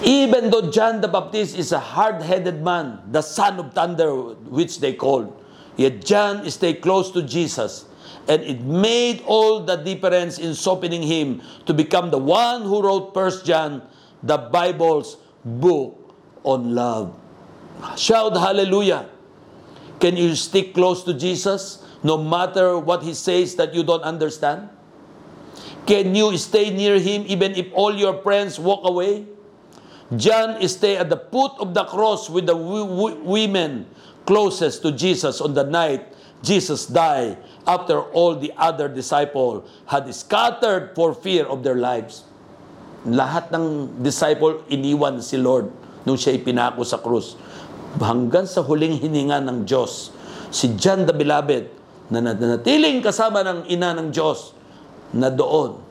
Even 0.01 0.49
though 0.49 0.69
John 0.73 1.01
the 1.01 1.09
Baptist 1.09 1.57
is 1.57 1.71
a 1.71 1.81
hard-headed 1.81 2.61
man, 2.61 3.01
the 3.11 3.21
son 3.21 3.59
of 3.61 3.73
thunder, 3.73 4.09
which 4.49 4.79
they 4.79 4.93
called, 4.93 5.29
yet 5.75 6.01
John 6.01 6.47
stayed 6.49 6.81
close 6.81 7.11
to 7.11 7.21
Jesus, 7.21 7.85
and 8.27 8.43
it 8.43 8.61
made 8.61 9.23
all 9.25 9.63
the 9.63 9.75
difference 9.75 10.37
in 10.37 10.53
softening 10.53 11.01
him 11.01 11.41
to 11.65 11.73
become 11.73 12.11
the 12.11 12.17
one 12.19 12.63
who 12.63 12.81
wrote 12.83 13.13
First 13.13 13.45
John, 13.45 13.81
the 14.21 14.37
Bible's 14.37 15.17
book 15.45 16.15
on 16.43 16.75
love. 16.75 17.15
Shout 17.95 18.35
hallelujah. 18.35 19.07
Can 19.99 20.17
you 20.17 20.35
stick 20.35 20.73
close 20.73 21.03
to 21.03 21.13
Jesus 21.13 21.83
no 22.03 22.17
matter 22.17 22.77
what 22.77 23.01
he 23.01 23.13
says 23.13 23.55
that 23.55 23.73
you 23.73 23.83
don't 23.83 24.03
understand? 24.03 24.69
Can 25.87 26.13
you 26.13 26.35
stay 26.37 26.69
near 26.69 26.99
him 26.99 27.23
even 27.27 27.55
if 27.55 27.71
all 27.73 27.95
your 27.95 28.21
friends 28.21 28.59
walk 28.59 28.83
away? 28.83 29.25
John 30.15 30.59
stayed 30.67 30.97
at 30.97 31.09
the 31.09 31.19
foot 31.31 31.53
of 31.59 31.73
the 31.73 31.83
cross 31.85 32.29
with 32.29 32.45
the 32.45 32.55
women 32.55 33.87
closest 34.25 34.81
to 34.83 34.91
Jesus 34.91 35.39
on 35.39 35.53
the 35.53 35.63
night 35.63 36.03
Jesus 36.45 36.85
died 36.85 37.41
after 37.65 38.01
all 38.13 38.37
the 38.37 38.53
other 38.55 38.85
disciple 38.85 39.65
had 39.89 40.05
scattered 40.13 40.93
for 40.93 41.13
fear 41.17 41.45
of 41.49 41.65
their 41.65 41.77
lives. 41.77 42.23
Lahat 43.07 43.49
ng 43.49 43.97
disciple 44.05 44.61
iniwan 44.69 45.21
si 45.23 45.39
Lord 45.39 45.69
nung 46.05 46.19
siya 46.19 46.37
ipinako 46.37 46.85
sa 46.85 47.01
krus. 47.01 47.33
Hanggang 47.97 48.45
sa 48.45 48.61
huling 48.61 49.01
hininga 49.01 49.41
ng 49.41 49.65
Diyos, 49.65 50.13
si 50.53 50.77
John 50.77 51.09
the 51.09 51.15
Beloved 51.15 51.73
na 52.13 52.21
nanatiling 52.21 53.01
kasama 53.01 53.41
ng 53.41 53.59
ina 53.67 53.97
ng 53.97 54.13
Diyos 54.13 54.53
na 55.17 55.33
doon 55.33 55.81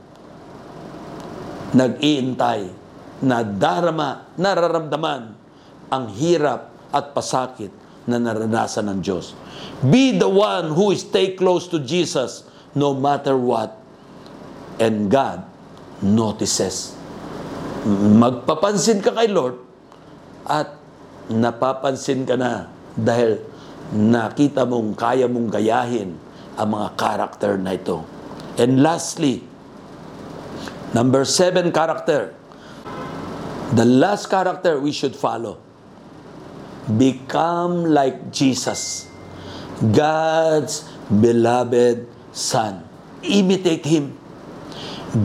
nag-iintay, 1.76 2.86
na 3.24 3.40
darama, 3.40 4.28
nararamdaman 4.36 5.32
ang 5.88 6.04
hirap 6.12 6.68
at 6.92 7.16
pasakit 7.16 7.72
na 8.06 8.22
naranasan 8.22 8.86
ng 8.90 9.00
Diyos. 9.02 9.34
Be 9.82 10.14
the 10.14 10.30
one 10.30 10.72
who 10.72 10.94
stay 10.94 11.34
close 11.34 11.66
to 11.68 11.82
Jesus 11.82 12.46
no 12.72 12.94
matter 12.94 13.34
what. 13.34 13.74
And 14.78 15.10
God 15.10 15.42
notices. 16.04 16.94
Magpapansin 17.86 19.02
ka 19.02 19.14
kay 19.14 19.30
Lord 19.30 19.58
at 20.46 20.74
napapansin 21.32 22.28
ka 22.28 22.38
na 22.38 22.70
dahil 22.94 23.42
nakita 23.94 24.66
mong 24.66 24.94
kaya 24.94 25.26
mong 25.26 25.48
gayahin 25.50 26.14
ang 26.54 26.68
mga 26.72 26.88
karakter 26.98 27.58
na 27.58 27.74
ito. 27.74 28.04
And 28.56 28.80
lastly, 28.84 29.44
number 30.92 31.24
seven 31.24 31.72
character, 31.72 32.36
the 33.74 33.84
last 33.84 34.28
character 34.30 34.78
we 34.78 34.92
should 34.94 35.14
follow 35.14 35.65
become 36.86 37.84
like 37.90 38.30
Jesus, 38.30 39.10
God's 39.92 40.86
beloved 41.10 42.06
Son. 42.32 42.86
Imitate 43.22 43.84
Him. 43.84 44.18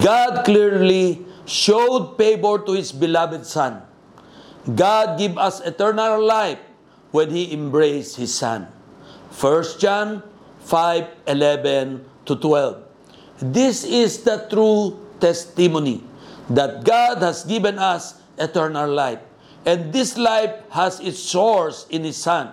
God 0.02 0.44
clearly 0.46 1.26
showed 1.46 2.18
favor 2.18 2.58
to 2.66 2.74
His 2.74 2.92
beloved 2.92 3.46
Son. 3.46 3.82
God 4.76 5.18
give 5.18 5.38
us 5.38 5.62
eternal 5.62 6.24
life 6.24 6.60
when 7.12 7.30
He 7.30 7.54
embraced 7.54 8.18
His 8.18 8.34
Son. 8.34 8.68
1 9.32 9.80
John 9.80 10.24
5, 10.66 11.08
11 11.28 12.06
to 12.26 12.36
12. 12.36 12.84
This 13.42 13.84
is 13.84 14.24
the 14.24 14.46
true 14.50 14.98
testimony 15.20 16.04
that 16.50 16.84
God 16.84 17.20
has 17.20 17.44
given 17.44 17.80
us 17.80 18.22
eternal 18.38 18.90
life 18.90 19.20
And 19.62 19.94
this 19.94 20.18
life 20.18 20.58
has 20.74 20.98
its 21.00 21.22
source 21.22 21.86
in 21.94 22.02
His 22.02 22.18
Son. 22.18 22.50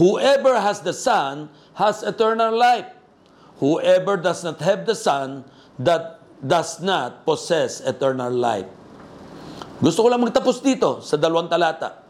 Whoever 0.00 0.56
has 0.56 0.80
the 0.80 0.96
Son 0.96 1.52
has 1.76 2.02
eternal 2.02 2.56
life. 2.56 2.88
Whoever 3.60 4.16
does 4.16 4.40
not 4.40 4.56
have 4.64 4.88
the 4.88 4.96
Son, 4.96 5.44
that 5.76 6.24
does 6.40 6.80
not 6.80 7.28
possess 7.28 7.84
eternal 7.84 8.32
life. 8.32 8.64
Gusto 9.80 10.04
ko 10.04 10.08
lang 10.08 10.20
magtapos 10.20 10.64
dito 10.64 11.04
sa 11.04 11.20
dalawang 11.20 11.48
talata. 11.48 12.00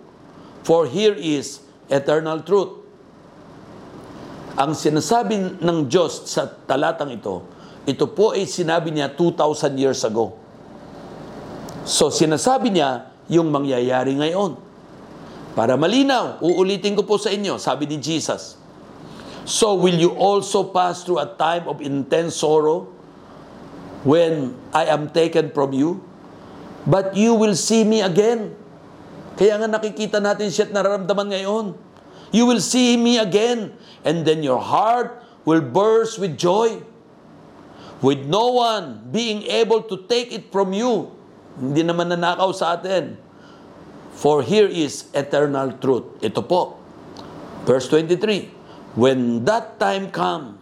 For 0.66 0.90
here 0.90 1.14
is 1.14 1.62
eternal 1.86 2.42
truth. 2.42 2.82
Ang 4.58 4.74
sinasabi 4.74 5.62
ng 5.62 5.86
Diyos 5.86 6.26
sa 6.26 6.50
talatang 6.50 7.14
ito, 7.14 7.46
ito 7.86 8.10
po 8.10 8.34
ay 8.34 8.50
sinabi 8.50 8.90
niya 8.90 9.14
2,000 9.14 9.78
years 9.78 10.02
ago. 10.02 10.34
So 11.86 12.10
sinasabi 12.10 12.74
niya 12.74 13.14
yung 13.30 13.54
mangyayari 13.54 14.18
ngayon. 14.18 14.58
Para 15.54 15.78
malinaw, 15.78 16.42
uulitin 16.42 16.98
ko 16.98 17.06
po 17.06 17.22
sa 17.22 17.30
inyo, 17.30 17.62
sabi 17.62 17.86
ni 17.86 18.02
Jesus. 18.02 18.58
So 19.46 19.78
will 19.78 19.96
you 19.96 20.12
also 20.18 20.74
pass 20.74 21.06
through 21.06 21.22
a 21.22 21.30
time 21.38 21.70
of 21.70 21.80
intense 21.86 22.36
sorrow 22.36 22.90
when 24.04 24.58
I 24.74 24.90
am 24.90 25.14
taken 25.14 25.54
from 25.54 25.72
you? 25.72 26.07
But 26.88 27.20
you 27.20 27.36
will 27.36 27.54
see 27.54 27.84
me 27.84 28.00
again. 28.00 28.56
Kaya 29.36 29.60
nga 29.60 29.68
nakikita 29.68 30.24
natin 30.24 30.48
siya 30.48 30.72
at 30.72 30.74
nararamdaman 30.74 31.36
ngayon. 31.36 31.66
You 32.32 32.48
will 32.48 32.64
see 32.64 32.96
me 32.96 33.20
again, 33.20 33.76
and 34.08 34.24
then 34.24 34.40
your 34.40 34.60
heart 34.60 35.20
will 35.44 35.62
burst 35.64 36.16
with 36.16 36.40
joy. 36.40 36.80
With 38.00 38.24
no 38.24 38.56
one 38.56 39.12
being 39.12 39.44
able 39.52 39.84
to 39.92 40.08
take 40.08 40.32
it 40.32 40.48
from 40.48 40.72
you. 40.72 41.12
Hindi 41.60 41.84
naman 41.84 42.08
nanakaw 42.08 42.56
sa 42.56 42.80
atin. 42.80 43.20
For 44.18 44.42
here 44.42 44.70
is 44.70 45.12
eternal 45.12 45.76
truth. 45.78 46.24
Ito 46.24 46.42
po. 46.42 46.80
Verse 47.68 47.90
23. 47.92 48.98
When 48.98 49.46
that 49.46 49.78
time 49.78 50.10
come, 50.10 50.58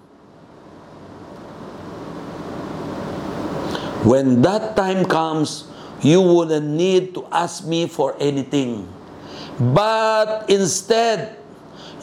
when 4.04 4.44
that 4.44 4.76
time 4.76 5.08
comes, 5.08 5.72
you 6.06 6.22
wouldn't 6.22 6.70
need 6.70 7.18
to 7.18 7.26
ask 7.34 7.66
me 7.66 7.90
for 7.90 8.14
anything. 8.22 8.86
But 9.58 10.46
instead, 10.54 11.42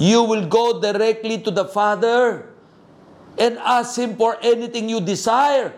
you 0.03 0.27
will 0.27 0.51
go 0.51 0.83
directly 0.83 1.39
to 1.47 1.55
the 1.55 1.63
Father 1.71 2.51
and 3.39 3.63
ask 3.63 3.95
Him 3.95 4.19
for 4.19 4.35
anything 4.43 4.91
you 4.91 4.99
desire. 4.99 5.71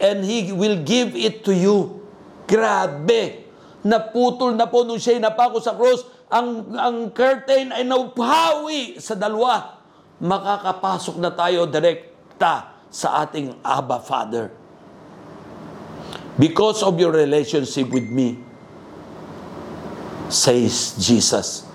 And 0.00 0.24
He 0.24 0.56
will 0.56 0.80
give 0.80 1.12
it 1.12 1.44
to 1.44 1.52
you. 1.52 2.00
Grabe! 2.48 3.44
Naputol 3.84 4.56
na 4.56 4.64
po 4.64 4.80
nung 4.80 4.96
siya'y 4.96 5.20
napako 5.20 5.60
sa 5.60 5.76
cross, 5.76 6.08
ang, 6.32 6.72
ang 6.72 7.12
curtain 7.12 7.68
ay 7.76 7.84
naupawi 7.84 8.96
sa 8.96 9.12
dalawa. 9.12 9.84
Makakapasok 10.24 11.20
na 11.20 11.28
tayo 11.28 11.68
direkta 11.68 12.72
sa 12.88 13.20
ating 13.20 13.60
Abba 13.60 14.00
Father. 14.00 14.63
Because 16.38 16.82
of 16.82 16.98
your 16.98 17.12
relationship 17.12 17.88
with 17.90 18.10
me, 18.10 18.38
says 20.28 20.96
Jesus. 20.98 21.66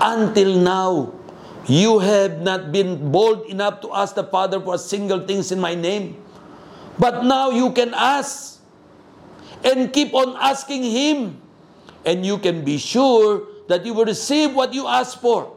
Until 0.00 0.58
now, 0.58 1.12
you 1.66 1.98
have 2.00 2.40
not 2.40 2.72
been 2.72 3.12
bold 3.12 3.46
enough 3.46 3.80
to 3.82 3.92
ask 3.92 4.14
the 4.14 4.24
Father 4.24 4.60
for 4.60 4.78
single 4.78 5.20
things 5.26 5.52
in 5.52 5.60
my 5.60 5.74
name. 5.74 6.16
But 6.98 7.24
now 7.24 7.50
you 7.50 7.72
can 7.72 7.94
ask 7.94 8.60
and 9.64 9.92
keep 9.92 10.14
on 10.14 10.36
asking 10.40 10.82
Him. 10.82 11.40
And 12.04 12.26
you 12.26 12.38
can 12.38 12.64
be 12.64 12.78
sure 12.78 13.46
that 13.68 13.86
you 13.86 13.94
will 13.94 14.06
receive 14.06 14.54
what 14.54 14.74
you 14.74 14.88
ask 14.88 15.20
for. 15.20 15.54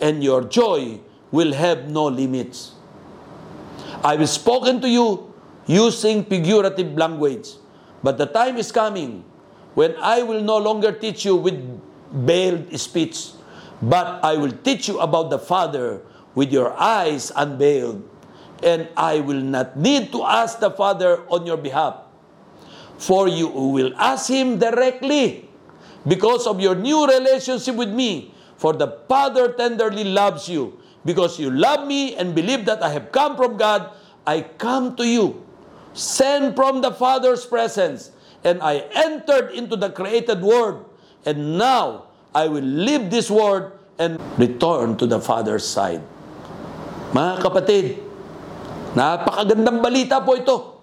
And 0.00 0.24
your 0.24 0.42
joy 0.42 0.98
will 1.30 1.52
have 1.52 1.88
no 1.88 2.06
limits. 2.06 2.72
I've 4.02 4.28
spoken 4.28 4.80
to 4.80 4.88
you 4.88 5.27
using 5.68 6.24
figurative 6.24 6.96
language. 6.96 7.60
But 8.02 8.18
the 8.18 8.26
time 8.26 8.56
is 8.56 8.72
coming 8.72 9.22
when 9.76 9.94
I 10.00 10.24
will 10.24 10.42
no 10.42 10.56
longer 10.56 10.90
teach 10.90 11.24
you 11.24 11.36
with 11.36 11.60
veiled 12.10 12.72
speech, 12.80 13.36
but 13.80 14.24
I 14.24 14.34
will 14.36 14.50
teach 14.50 14.88
you 14.88 14.98
about 14.98 15.30
the 15.30 15.38
Father 15.38 16.00
with 16.34 16.50
your 16.50 16.72
eyes 16.74 17.30
unveiled. 17.36 18.02
And 18.58 18.88
I 18.96 19.20
will 19.20 19.38
not 19.38 19.78
need 19.78 20.10
to 20.10 20.24
ask 20.24 20.58
the 20.58 20.72
Father 20.72 21.22
on 21.30 21.46
your 21.46 21.56
behalf. 21.56 21.94
For 22.98 23.28
you 23.28 23.46
will 23.46 23.94
ask 23.94 24.26
Him 24.26 24.58
directly 24.58 25.46
because 26.08 26.44
of 26.48 26.58
your 26.58 26.74
new 26.74 27.06
relationship 27.06 27.76
with 27.76 27.90
me. 27.90 28.34
For 28.56 28.72
the 28.72 28.98
Father 29.06 29.52
tenderly 29.52 30.02
loves 30.02 30.48
you. 30.48 30.80
Because 31.04 31.38
you 31.38 31.50
love 31.50 31.86
me 31.86 32.16
and 32.16 32.34
believe 32.34 32.64
that 32.64 32.82
I 32.82 32.90
have 32.90 33.12
come 33.12 33.36
from 33.36 33.56
God, 33.56 33.94
I 34.26 34.42
come 34.42 34.96
to 34.96 35.06
you 35.06 35.46
sent 35.98 36.54
from 36.54 36.78
the 36.78 36.94
Father's 36.94 37.42
presence, 37.42 38.14
and 38.46 38.62
I 38.62 38.86
entered 38.94 39.50
into 39.50 39.74
the 39.74 39.90
created 39.90 40.38
world, 40.38 40.86
and 41.26 41.58
now 41.58 42.14
I 42.30 42.46
will 42.46 42.62
leave 42.62 43.10
this 43.10 43.26
world 43.26 43.74
and 43.98 44.22
return 44.38 44.94
to 45.02 45.10
the 45.10 45.18
Father's 45.18 45.66
side. 45.66 45.98
Mga 47.10 47.32
kapatid, 47.42 47.84
napakagandang 48.94 49.82
balita 49.82 50.22
po 50.22 50.38
ito. 50.38 50.78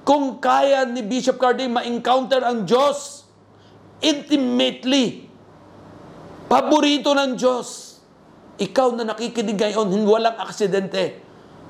Kung 0.00 0.40
kaya 0.40 0.88
ni 0.88 1.04
Bishop 1.04 1.36
Carding 1.36 1.76
ma-encounter 1.76 2.40
ang 2.40 2.64
Diyos 2.64 3.28
intimately, 4.00 5.28
paborito 6.48 7.12
ng 7.12 7.36
Diyos, 7.36 8.00
ikaw 8.56 8.96
na 8.96 9.12
nakikinig 9.12 9.60
ngayon, 9.60 9.92
walang 10.08 10.40
aksidente, 10.40 11.20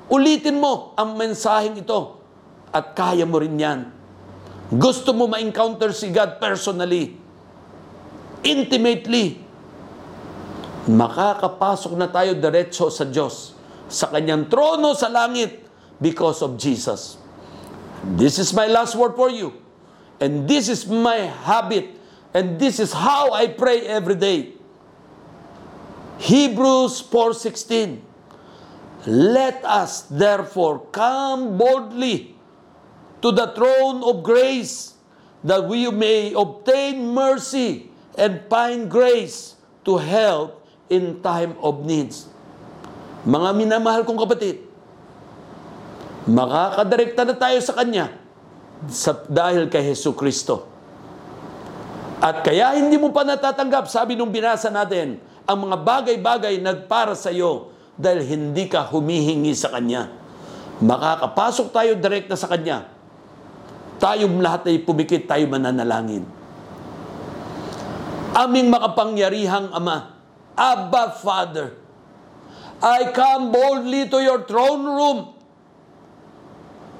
ulitin 0.07 0.63
mo 0.63 0.95
ang 0.95 1.19
mensaheng 1.19 1.75
ito 1.75 2.24
at 2.71 2.95
kaya 2.97 3.25
mo 3.27 3.41
rin 3.41 3.57
yan. 3.57 3.79
Gusto 4.73 5.13
mo 5.13 5.29
ma-encounter 5.29 5.93
si 5.93 6.09
God 6.09 6.41
personally, 6.41 7.13
intimately, 8.41 9.37
makakapasok 10.89 11.93
na 11.97 12.09
tayo 12.09 12.37
diretso 12.37 12.89
sa 12.89 13.05
Diyos, 13.05 13.53
sa 13.89 14.09
kanyang 14.09 14.49
trono 14.49 14.93
sa 14.97 15.09
langit 15.09 15.61
because 16.01 16.41
of 16.41 16.57
Jesus. 16.57 17.21
This 18.17 18.37
is 18.37 18.53
my 18.53 18.69
last 18.69 18.93
word 18.93 19.17
for 19.17 19.29
you. 19.33 19.53
And 20.21 20.47
this 20.47 20.69
is 20.69 20.85
my 20.85 21.25
habit. 21.25 21.89
And 22.33 22.59
this 22.61 22.77
is 22.77 22.93
how 22.93 23.33
I 23.33 23.47
pray 23.47 23.87
every 23.87 24.15
day. 24.15 24.53
Hebrews 26.19 27.01
4.16 27.01 27.99
Let 29.07 29.63
us 29.65 30.07
therefore 30.09 30.87
come 30.91 31.57
boldly 31.57 32.34
to 33.25 33.33
the 33.33 33.49
throne 33.57 34.05
of 34.05 34.21
grace 34.21 34.93
that 35.41 35.65
we 35.65 35.89
may 35.89 36.29
obtain 36.37 37.09
mercy 37.09 37.89
and 38.13 38.45
find 38.45 38.85
grace 38.85 39.57
to 39.81 39.97
help 39.97 40.61
in 40.93 41.17
time 41.25 41.57
of 41.57 41.81
needs. 41.81 42.29
Mga 43.25 43.49
minamahal 43.57 44.05
kong 44.05 44.21
kapatid, 44.21 44.61
makakadirekta 46.29 47.25
na 47.25 47.33
tayo 47.33 47.57
sa 47.65 47.73
Kanya 47.73 48.13
sa, 48.93 49.17
dahil 49.25 49.73
kay 49.73 49.81
Heso 49.81 50.13
Kristo. 50.13 50.69
At 52.21 52.45
kaya 52.45 52.77
hindi 52.77 53.01
mo 53.01 53.09
pa 53.09 53.25
natatanggap, 53.25 53.89
sabi 53.89 54.13
nung 54.13 54.29
binasa 54.29 54.69
natin, 54.69 55.17
ang 55.49 55.65
mga 55.65 55.81
bagay-bagay 55.81 56.61
nagpara 56.61 57.17
sa 57.17 57.33
iyo 57.33 57.73
dahil 57.97 58.21
hindi 58.21 58.69
ka 58.69 58.85
humihingi 58.85 59.57
sa 59.57 59.73
Kanya. 59.73 60.13
Makakapasok 60.77 61.73
tayo 61.73 61.97
direkta 61.97 62.37
sa 62.37 62.45
Kanya 62.45 62.94
tayong 63.97 64.39
lahat 64.43 64.67
ay 64.71 64.81
pumikit, 64.83 65.27
tayo 65.27 65.45
mananalangin. 65.47 66.27
Aming 68.35 68.67
makapangyarihang 68.67 69.71
Ama, 69.71 70.11
Abba 70.59 71.15
Father, 71.15 71.79
I 72.83 73.15
come 73.15 73.55
boldly 73.55 74.11
to 74.11 74.19
your 74.19 74.43
throne 74.43 74.83
room, 74.83 75.19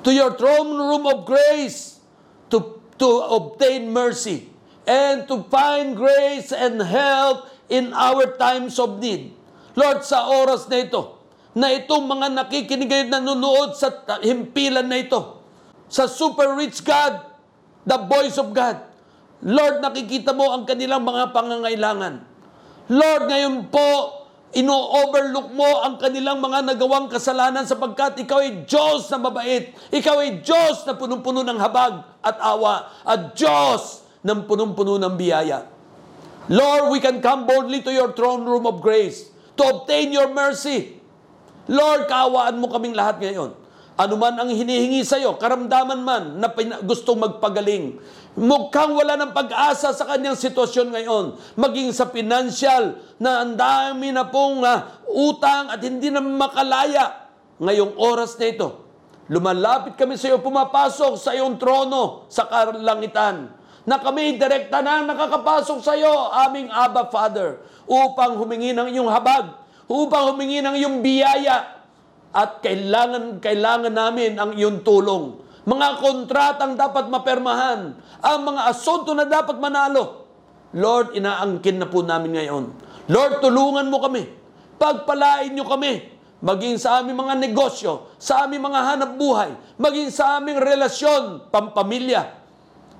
to 0.07 0.15
your 0.15 0.39
throne 0.39 0.71
room 0.71 1.03
of 1.03 1.27
grace, 1.27 1.99
to, 2.47 2.79
to 2.95 3.09
obtain 3.27 3.91
mercy, 3.91 4.47
and 4.87 5.27
to 5.27 5.43
find 5.51 5.99
grace 5.99 6.55
and 6.55 6.79
help 6.79 7.51
in 7.67 7.91
our 7.91 8.39
times 8.39 8.79
of 8.79 9.03
need. 9.03 9.35
Lord, 9.75 10.07
sa 10.07 10.31
oras 10.31 10.71
na 10.71 10.87
ito, 10.87 11.19
na 11.51 11.71
itong 11.75 12.07
mga 12.07 12.31
nakikinig 12.31 12.87
ngayon 12.87 13.11
nanonood 13.11 13.75
sa 13.75 13.91
himpilan 14.23 14.87
na 14.87 15.03
ito, 15.03 15.34
sa 15.89 16.09
super 16.09 16.53
rich 16.57 16.81
God, 16.81 17.21
the 17.85 17.97
voice 18.09 18.37
of 18.41 18.51
God. 18.51 18.81
Lord, 19.45 19.83
nakikita 19.83 20.33
mo 20.33 20.49
ang 20.49 20.65
kanilang 20.65 21.05
mga 21.05 21.29
pangangailangan. 21.29 22.23
Lord, 22.89 23.23
ngayon 23.29 23.69
po, 23.69 23.89
ino-overlook 24.55 25.51
mo 25.51 25.83
ang 25.83 25.99
kanilang 25.99 26.39
mga 26.39 26.73
nagawang 26.73 27.11
kasalanan 27.11 27.67
sapagkat 27.67 28.17
ikaw 28.23 28.41
ay 28.41 28.65
Diyos 28.65 29.09
na 29.11 29.19
mabait. 29.19 29.75
Ikaw 29.91 30.15
ay 30.23 30.41
Diyos 30.41 30.87
na 30.87 30.95
punong-puno 30.95 31.43
ng 31.43 31.59
habag 31.59 32.07
at 32.23 32.37
awa. 32.39 32.89
At 33.03 33.35
Diyos 33.35 34.07
ng 34.25 34.47
punong-puno 34.49 34.97
ng 34.97 35.13
biyaya. 35.13 35.67
Lord, 36.49 36.93
we 36.93 37.01
can 37.01 37.19
come 37.25 37.49
boldly 37.49 37.81
to 37.81 37.91
your 37.91 38.13
throne 38.13 38.45
room 38.45 38.69
of 38.69 38.81
grace 38.81 39.33
to 39.57 39.63
obtain 39.65 40.13
your 40.13 40.29
mercy. 40.29 41.01
Lord, 41.65 42.05
kaawaan 42.05 42.61
mo 42.61 42.69
kaming 42.69 42.93
lahat 42.93 43.17
ngayon. 43.17 43.64
Ano 43.95 44.19
man 44.19 44.35
ang 44.35 44.51
hinihingi 44.51 45.07
sa 45.07 45.15
iyo, 45.15 45.39
karamdaman 45.39 46.03
man 46.03 46.23
na 46.43 46.51
gustong 46.83 47.15
magpagaling. 47.15 47.95
Mukhang 48.35 48.91
wala 48.91 49.15
ng 49.15 49.31
pag-asa 49.31 49.95
sa 49.95 50.03
kanyang 50.03 50.35
sitwasyon 50.35 50.91
ngayon. 50.91 51.25
Maging 51.55 51.95
sa 51.95 52.11
financial 52.11 52.99
na 53.23 53.39
ang 53.39 53.55
dami 53.55 54.11
na 54.11 54.27
pong 54.27 54.67
ah, 54.67 54.99
utang 55.07 55.71
at 55.71 55.79
hindi 55.79 56.11
na 56.11 56.19
makalaya. 56.19 57.31
Ngayong 57.55 57.95
oras 57.95 58.35
na 58.35 58.51
ito, 58.51 58.83
lumalapit 59.31 59.95
kami 59.95 60.19
sa 60.19 60.27
iyo, 60.27 60.43
pumapasok 60.43 61.15
sa 61.15 61.31
iyong 61.31 61.55
trono 61.55 62.27
sa 62.27 62.51
kalangitan 62.51 63.47
na 63.87 63.95
kami 63.95 64.35
direkta 64.35 64.83
na 64.83 65.07
nakakapasok 65.07 65.79
sa 65.79 65.95
iyo, 65.95 66.11
aming 66.35 66.67
Abba 66.67 67.07
Father, 67.07 67.63
upang 67.87 68.35
humingi 68.35 68.75
ng 68.75 68.91
iyong 68.91 69.07
habag, 69.07 69.55
upang 69.87 70.35
humingi 70.35 70.59
ng 70.59 70.75
iyong 70.75 70.99
biyaya, 70.99 71.74
at 72.35 72.59
kailangan, 72.59 73.39
kailangan 73.39 73.95
namin 73.95 74.35
ang 74.35 74.51
iyong 74.59 74.83
tulong. 74.83 75.39
Mga 75.63 75.87
kontratang 76.03 76.75
dapat 76.75 77.07
mapermahan, 77.07 77.95
ang 78.19 78.39
mga 78.43 78.61
asunto 78.67 79.15
na 79.15 79.23
dapat 79.23 79.55
manalo. 79.55 80.27
Lord, 80.75 81.15
inaangkin 81.15 81.79
na 81.79 81.87
po 81.87 82.03
namin 82.03 82.35
ngayon. 82.35 82.63
Lord, 83.07 83.39
tulungan 83.39 83.87
mo 83.87 84.03
kami. 84.03 84.27
Pagpalain 84.75 85.55
niyo 85.55 85.63
kami. 85.63 86.11
Maging 86.43 86.75
sa 86.77 86.99
aming 86.99 87.17
mga 87.17 87.39
negosyo, 87.39 88.11
sa 88.19 88.45
aming 88.45 88.67
mga 88.67 88.79
hanap 88.83 89.11
buhay, 89.17 89.55
maging 89.79 90.11
sa 90.11 90.37
aming 90.37 90.59
relasyon, 90.61 91.49
pampamilya, 91.49 92.37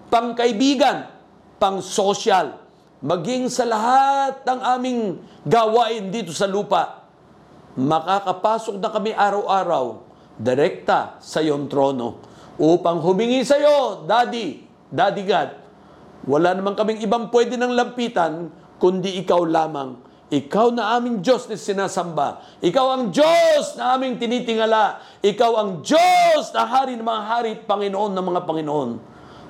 pangkaibigan, 0.10 1.12
pang-social, 1.62 2.58
maging 3.04 3.52
sa 3.52 3.68
lahat 3.68 4.42
ng 4.48 4.60
aming 4.80 5.00
gawain 5.46 6.10
dito 6.10 6.34
sa 6.34 6.50
lupa 6.50 7.05
makakapasok 7.76 8.80
na 8.80 8.90
kami 8.92 9.12
araw-araw 9.12 10.04
direkta 10.36 11.20
sa 11.20 11.40
iyong 11.44 11.68
trono 11.72 12.20
upang 12.56 13.04
humingi 13.04 13.44
sa 13.44 13.60
iyo, 13.60 14.08
Daddy, 14.08 14.64
Daddy 14.88 15.24
God. 15.28 15.50
Wala 16.26 16.56
naman 16.56 16.74
kaming 16.74 17.04
ibang 17.04 17.30
pwede 17.30 17.60
ng 17.60 17.76
lampitan 17.76 18.50
kundi 18.80 19.20
ikaw 19.22 19.44
lamang. 19.44 20.00
Ikaw 20.26 20.74
na 20.74 20.98
aming 20.98 21.22
Diyos 21.22 21.46
na 21.46 21.54
sinasamba. 21.54 22.42
Ikaw 22.58 22.86
ang 22.98 23.04
Diyos 23.14 23.78
na 23.78 23.94
aming 23.94 24.18
tinitingala. 24.18 24.98
Ikaw 25.22 25.52
ang 25.54 25.70
Diyos 25.86 26.50
na 26.50 26.66
hari 26.66 26.98
ng 26.98 27.06
mga 27.06 27.24
hari, 27.30 27.52
Panginoon 27.62 28.10
ng 28.10 28.26
mga 28.34 28.42
Panginoon. 28.50 28.92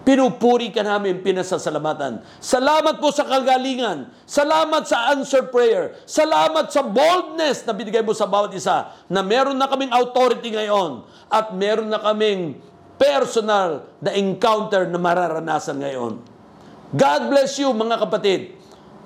Pinupuri 0.05 0.69
ka 0.69 0.85
namin, 0.85 1.25
pinasasalamatan. 1.25 2.21
Salamat 2.37 3.01
po 3.01 3.09
sa 3.09 3.25
kagalingan. 3.25 4.13
Salamat 4.29 4.85
sa 4.85 5.09
answered 5.09 5.49
prayer. 5.49 5.97
Salamat 6.05 6.69
sa 6.69 6.85
boldness 6.85 7.65
na 7.65 7.73
binigay 7.73 8.05
mo 8.05 8.13
sa 8.13 8.29
bawat 8.29 8.53
isa 8.53 8.93
na 9.09 9.25
meron 9.25 9.57
na 9.57 9.65
kaming 9.65 9.89
authority 9.89 10.53
ngayon 10.53 11.09
at 11.25 11.57
meron 11.57 11.89
na 11.89 11.97
kaming 11.97 12.61
personal 13.01 13.89
na 13.97 14.13
encounter 14.13 14.85
na 14.85 15.01
mararanasan 15.01 15.81
ngayon. 15.81 16.21
God 16.93 17.21
bless 17.33 17.57
you 17.57 17.73
mga 17.73 17.97
kapatid. 18.05 18.53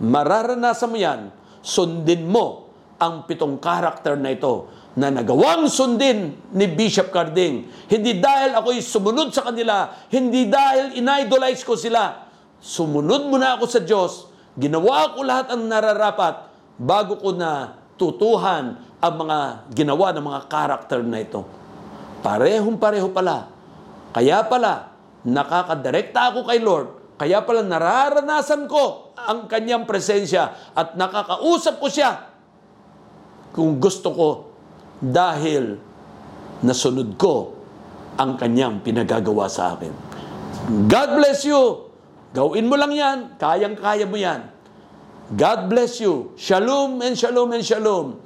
Mararanasan 0.03 0.91
mo 0.91 0.99
yan. 0.99 1.31
Sundin 1.63 2.27
mo 2.27 2.75
ang 2.99 3.23
pitong 3.23 3.55
karakter 3.55 4.19
na 4.19 4.35
ito 4.35 4.67
na 4.99 5.07
nagawang 5.07 5.71
sundin 5.71 6.35
ni 6.51 6.67
Bishop 6.67 7.07
Carding. 7.07 7.71
Hindi 7.87 8.19
dahil 8.19 8.51
ako'y 8.51 8.83
sumunod 8.83 9.31
sa 9.31 9.47
kanila, 9.47 9.95
hindi 10.11 10.51
dahil 10.51 10.99
inidolize 10.99 11.63
ko 11.63 11.79
sila. 11.79 12.27
Sumunod 12.59 13.31
muna 13.31 13.55
ako 13.55 13.65
sa 13.71 13.79
Diyos, 13.79 14.27
ginawa 14.59 15.15
ko 15.15 15.23
lahat 15.23 15.55
ang 15.55 15.71
nararapat 15.71 16.51
bago 16.75 17.15
ko 17.15 17.31
na 17.31 17.79
tutuhan 17.95 18.75
ang 18.99 19.13
mga 19.15 19.71
ginawa 19.71 20.11
ng 20.11 20.25
mga 20.27 20.41
karakter 20.51 20.99
na 20.99 21.23
ito. 21.23 21.47
Parehong 22.19 22.75
pareho 22.75 23.07
pala. 23.07 23.47
Kaya 24.11 24.43
pala, 24.43 24.91
nakakadirekta 25.23 26.35
ako 26.35 26.43
kay 26.43 26.59
Lord. 26.59 27.15
Kaya 27.15 27.39
pala 27.47 27.63
nararanasan 27.63 28.67
ko 28.67 29.15
ang 29.15 29.47
kanyang 29.47 29.87
presensya 29.87 30.75
at 30.75 30.99
nakakausap 30.99 31.79
ko 31.79 31.87
siya 31.87 32.31
kung 33.55 33.79
gusto 33.79 34.11
ko 34.11 34.48
dahil 34.99 35.79
nasunod 36.59 37.15
ko 37.15 37.55
ang 38.19 38.35
kanyang 38.35 38.83
pinagagawa 38.83 39.47
sa 39.47 39.75
akin. 39.75 39.91
God 40.91 41.09
bless 41.15 41.47
you. 41.47 41.87
Gawin 42.35 42.67
mo 42.67 42.75
lang 42.75 42.91
yan. 42.91 43.17
Kayang-kaya 43.39 44.05
mo 44.05 44.19
yan. 44.19 44.51
God 45.33 45.71
bless 45.71 46.03
you. 46.03 46.35
Shalom 46.35 46.99
and 46.99 47.15
shalom 47.15 47.55
and 47.55 47.63
shalom. 47.63 48.19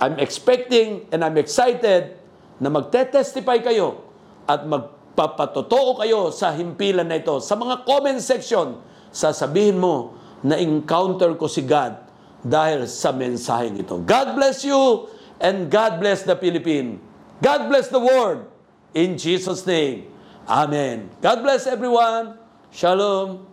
I'm 0.00 0.16
expecting 0.18 1.06
and 1.14 1.22
I'm 1.22 1.36
excited 1.38 2.18
na 2.58 2.72
magte-testify 2.72 3.62
kayo 3.62 4.02
at 4.48 4.64
magpapatotoo 4.66 6.02
kayo 6.02 6.32
sa 6.34 6.50
himpilan 6.56 7.06
na 7.06 7.20
ito. 7.20 7.38
Sa 7.38 7.54
mga 7.54 7.84
comment 7.86 8.18
section, 8.18 8.80
sasabihin 9.12 9.78
mo 9.78 10.16
na 10.42 10.58
encounter 10.58 11.36
ko 11.38 11.46
si 11.46 11.62
God 11.62 12.00
dahil 12.42 12.90
sa 12.90 13.14
mensaheng 13.14 13.78
ito. 13.78 14.02
God 14.02 14.34
bless 14.34 14.66
you 14.66 15.06
and 15.42 15.68
God 15.68 15.98
bless 15.98 16.22
the 16.22 16.36
Philippines. 16.36 17.02
God 17.42 17.68
bless 17.68 17.88
the 17.88 17.98
world. 17.98 18.46
In 18.94 19.18
Jesus' 19.18 19.66
name. 19.66 20.06
Amen. 20.48 21.10
God 21.20 21.42
bless 21.42 21.66
everyone. 21.66 22.38
Shalom. 22.70 23.50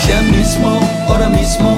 Siya 0.00 0.24
mismo, 0.32 0.80
mismo, 1.36 1.77